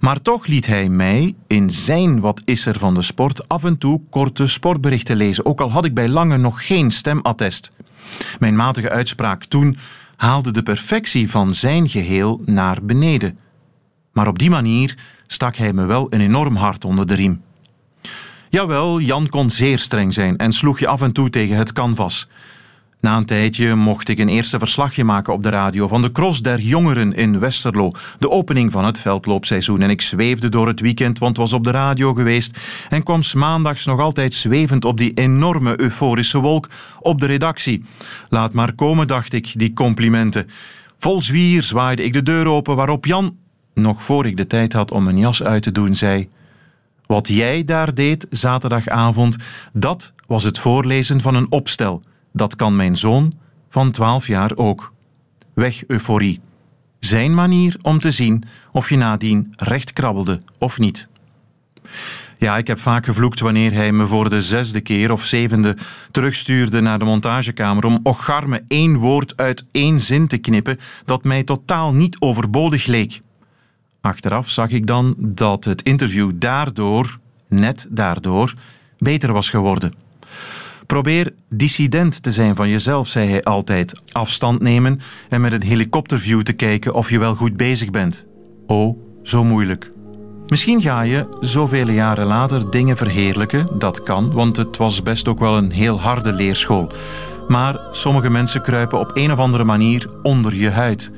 Maar 0.00 0.22
toch 0.22 0.46
liet 0.46 0.66
hij 0.66 0.88
mij 0.88 1.34
in 1.46 1.70
zijn 1.70 2.20
Wat 2.20 2.42
is 2.44 2.66
er 2.66 2.78
van 2.78 2.94
de 2.94 3.02
sport 3.02 3.48
af 3.48 3.64
en 3.64 3.78
toe 3.78 4.00
korte 4.10 4.46
sportberichten 4.46 5.16
lezen, 5.16 5.44
ook 5.44 5.60
al 5.60 5.70
had 5.70 5.84
ik 5.84 5.94
bij 5.94 6.08
lange 6.08 6.36
nog 6.36 6.66
geen 6.66 6.90
stemattest. 6.90 7.72
Mijn 8.38 8.56
matige 8.56 8.90
uitspraak 8.90 9.44
toen 9.44 9.78
haalde 10.16 10.50
de 10.50 10.62
perfectie 10.62 11.30
van 11.30 11.54
zijn 11.54 11.88
geheel 11.88 12.42
naar 12.44 12.78
beneden. 12.82 13.38
Maar 14.12 14.28
op 14.28 14.38
die 14.38 14.50
manier 14.50 14.96
stak 15.26 15.56
hij 15.56 15.72
me 15.72 15.84
wel 15.84 16.06
een 16.10 16.20
enorm 16.20 16.56
hart 16.56 16.84
onder 16.84 17.06
de 17.06 17.14
riem. 17.14 17.42
Jawel, 18.50 19.00
Jan 19.00 19.28
kon 19.28 19.50
zeer 19.50 19.78
streng 19.78 20.14
zijn 20.14 20.36
en 20.36 20.52
sloeg 20.52 20.78
je 20.78 20.86
af 20.86 21.02
en 21.02 21.12
toe 21.12 21.30
tegen 21.30 21.56
het 21.56 21.72
canvas. 21.72 22.28
Na 23.00 23.16
een 23.16 23.26
tijdje 23.26 23.74
mocht 23.74 24.08
ik 24.08 24.18
een 24.18 24.28
eerste 24.28 24.58
verslagje 24.58 25.04
maken 25.04 25.32
op 25.32 25.42
de 25.42 25.48
radio 25.48 25.88
van 25.88 26.02
de 26.02 26.12
Cross 26.12 26.42
der 26.42 26.60
Jongeren 26.60 27.12
in 27.12 27.38
Westerlo, 27.38 27.92
de 28.18 28.30
opening 28.30 28.72
van 28.72 28.84
het 28.84 29.00
veldloopseizoen. 29.00 29.80
En 29.80 29.90
ik 29.90 30.00
zweefde 30.00 30.48
door 30.48 30.66
het 30.66 30.80
weekend, 30.80 31.18
want 31.18 31.36
was 31.36 31.52
op 31.52 31.64
de 31.64 31.70
radio 31.70 32.14
geweest 32.14 32.58
en 32.88 33.02
kwam 33.02 33.20
maandags 33.36 33.86
nog 33.86 34.00
altijd 34.00 34.34
zwevend 34.34 34.84
op 34.84 34.96
die 34.96 35.14
enorme 35.14 35.80
euforische 35.80 36.38
wolk 36.38 36.68
op 37.00 37.20
de 37.20 37.26
redactie. 37.26 37.84
Laat 38.28 38.52
maar 38.52 38.72
komen, 38.72 39.06
dacht 39.06 39.32
ik, 39.32 39.52
die 39.54 39.72
complimenten. 39.72 40.50
Vol 40.98 41.22
zwier 41.22 41.62
zwaaide 41.62 42.02
ik 42.02 42.12
de 42.12 42.22
deur 42.22 42.46
open, 42.46 42.76
waarop 42.76 43.06
Jan, 43.06 43.36
nog 43.74 44.02
voor 44.02 44.26
ik 44.26 44.36
de 44.36 44.46
tijd 44.46 44.72
had 44.72 44.90
om 44.90 45.02
mijn 45.02 45.18
jas 45.18 45.42
uit 45.42 45.62
te 45.62 45.72
doen, 45.72 45.94
zei: 45.94 46.28
Wat 47.06 47.28
jij 47.28 47.64
daar 47.64 47.94
deed 47.94 48.26
zaterdagavond, 48.30 49.36
dat 49.72 50.12
was 50.26 50.44
het 50.44 50.58
voorlezen 50.58 51.20
van 51.20 51.34
een 51.34 51.50
opstel 51.50 52.02
dat 52.32 52.56
kan 52.56 52.76
mijn 52.76 52.96
zoon 52.96 53.32
van 53.68 53.90
12 53.90 54.26
jaar 54.26 54.56
ook. 54.56 54.92
Weg 55.54 55.86
euforie. 55.86 56.40
Zijn 56.98 57.34
manier 57.34 57.76
om 57.82 57.98
te 57.98 58.10
zien 58.10 58.44
of 58.72 58.88
je 58.88 58.96
nadien 58.96 59.52
recht 59.56 59.92
krabbelde 59.92 60.42
of 60.58 60.78
niet. 60.78 61.08
Ja, 62.38 62.56
ik 62.56 62.66
heb 62.66 62.78
vaak 62.78 63.04
gevloekt 63.04 63.40
wanneer 63.40 63.72
hij 63.72 63.92
me 63.92 64.06
voor 64.06 64.30
de 64.30 64.42
zesde 64.42 64.80
keer 64.80 65.12
of 65.12 65.24
zevende 65.24 65.76
terugstuurde 66.10 66.80
naar 66.80 66.98
de 66.98 67.04
montagekamer 67.04 67.84
om 67.84 68.00
ocharme 68.02 68.62
één 68.68 68.96
woord 68.96 69.36
uit 69.36 69.66
één 69.70 70.00
zin 70.00 70.26
te 70.26 70.38
knippen 70.38 70.78
dat 71.04 71.24
mij 71.24 71.44
totaal 71.44 71.92
niet 71.92 72.16
overbodig 72.20 72.86
leek. 72.86 73.20
Achteraf 74.00 74.50
zag 74.50 74.70
ik 74.70 74.86
dan 74.86 75.14
dat 75.18 75.64
het 75.64 75.82
interview 75.82 76.32
daardoor, 76.34 77.18
net 77.48 77.86
daardoor, 77.90 78.54
beter 78.98 79.32
was 79.32 79.50
geworden. 79.50 80.07
Probeer 80.88 81.34
dissident 81.48 82.22
te 82.22 82.32
zijn 82.32 82.56
van 82.56 82.68
jezelf, 82.68 83.08
zei 83.08 83.30
hij 83.30 83.42
altijd. 83.42 84.02
Afstand 84.12 84.60
nemen 84.60 85.00
en 85.28 85.40
met 85.40 85.52
een 85.52 85.62
helikopterview 85.62 86.42
te 86.42 86.52
kijken 86.52 86.94
of 86.94 87.10
je 87.10 87.18
wel 87.18 87.34
goed 87.34 87.56
bezig 87.56 87.90
bent. 87.90 88.26
Oh, 88.66 88.98
zo 89.22 89.44
moeilijk. 89.44 89.90
Misschien 90.46 90.80
ga 90.80 91.00
je, 91.00 91.26
zoveel 91.40 91.90
jaren 91.90 92.26
later, 92.26 92.70
dingen 92.70 92.96
verheerlijken. 92.96 93.78
Dat 93.78 94.02
kan, 94.02 94.32
want 94.32 94.56
het 94.56 94.76
was 94.76 95.02
best 95.02 95.28
ook 95.28 95.38
wel 95.38 95.56
een 95.56 95.70
heel 95.70 96.00
harde 96.00 96.32
leerschool. 96.32 96.90
Maar 97.48 97.78
sommige 97.90 98.30
mensen 98.30 98.62
kruipen 98.62 98.98
op 98.98 99.10
een 99.14 99.32
of 99.32 99.38
andere 99.38 99.64
manier 99.64 100.10
onder 100.22 100.54
je 100.54 100.70
huid. 100.70 101.10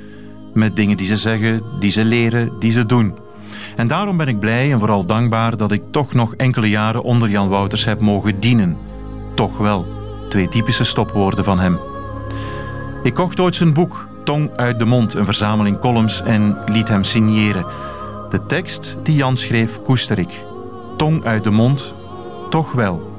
Met 0.53 0.75
dingen 0.75 0.97
die 0.97 1.07
ze 1.07 1.17
zeggen, 1.17 1.61
die 1.79 1.91
ze 1.91 2.05
leren, 2.05 2.59
die 2.59 2.71
ze 2.71 2.85
doen. 2.85 3.17
En 3.75 3.87
daarom 3.87 4.17
ben 4.17 4.27
ik 4.27 4.39
blij 4.39 4.71
en 4.71 4.79
vooral 4.79 5.05
dankbaar 5.05 5.57
dat 5.57 5.71
ik 5.71 5.83
toch 5.91 6.13
nog 6.13 6.35
enkele 6.35 6.69
jaren 6.69 7.03
onder 7.03 7.29
Jan 7.29 7.49
Wouters 7.49 7.85
heb 7.85 8.01
mogen 8.01 8.39
dienen. 8.39 8.90
Toch 9.41 9.57
wel. 9.57 9.87
Twee 10.29 10.47
typische 10.47 10.83
stopwoorden 10.83 11.43
van 11.43 11.59
hem. 11.59 11.79
Ik 13.03 13.13
kocht 13.13 13.39
ooit 13.39 13.55
zijn 13.55 13.73
boek, 13.73 14.07
Tong 14.23 14.55
uit 14.55 14.79
de 14.79 14.85
mond, 14.85 15.13
een 15.13 15.25
verzameling 15.25 15.79
columns, 15.79 16.21
en 16.21 16.57
liet 16.65 16.87
hem 16.87 17.03
signeren. 17.03 17.65
De 18.29 18.45
tekst 18.45 18.97
die 19.03 19.15
Jan 19.15 19.35
schreef 19.35 19.81
koester 19.81 20.19
ik. 20.19 20.45
Tong 20.97 21.25
uit 21.25 21.43
de 21.43 21.51
mond, 21.51 21.95
toch 22.49 22.71
wel. 22.71 23.11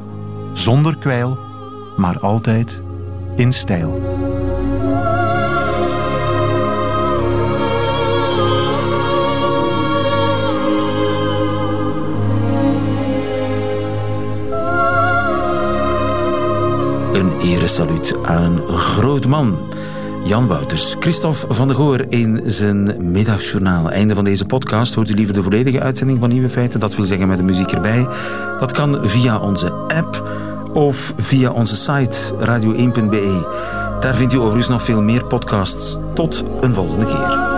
Zonder 0.53 0.97
kwijl, 0.97 1.39
maar 1.97 2.19
altijd 2.19 2.83
in 3.37 3.53
stijl. 3.53 4.01
Een 17.23 17.41
eresaluut 17.41 18.15
aan 18.23 18.43
een 18.43 18.79
groot 18.79 19.27
man. 19.27 19.59
Jan 20.25 20.47
Wouters, 20.47 20.97
Christophe 20.99 21.55
van 21.55 21.69
der 21.69 21.77
Goor 21.77 22.05
in 22.09 22.41
zijn 22.45 23.11
middagjournaal. 23.11 23.91
Einde 23.91 24.15
van 24.15 24.25
deze 24.25 24.45
podcast. 24.45 24.95
Hoort 24.95 25.11
u 25.11 25.15
liever 25.15 25.35
de 25.35 25.43
volledige 25.43 25.81
uitzending 25.81 26.21
van 26.21 26.29
Nieuwe 26.29 26.51
Feiten? 26.51 26.81
Dat 26.81 26.97
wil 26.97 27.05
zeggen 27.05 27.29
met 27.29 27.37
de 27.37 27.45
muziek 27.45 27.73
erbij. 27.73 28.09
Dat 28.61 28.73
kan 28.73 28.99
via 29.03 29.39
onze 29.39 29.73
app 29.73 30.29
of 30.73 31.15
via 31.17 31.51
onze 31.51 31.77
site 31.77 32.35
radio1.be. 32.41 33.47
Daar 34.01 34.17
vindt 34.17 34.33
u 34.33 34.39
overigens 34.39 34.69
nog 34.69 34.83
veel 34.83 35.03
meer 35.03 35.25
podcasts. 35.25 35.99
Tot 36.15 36.45
een 36.61 36.75
volgende 36.75 37.05
keer. 37.05 37.52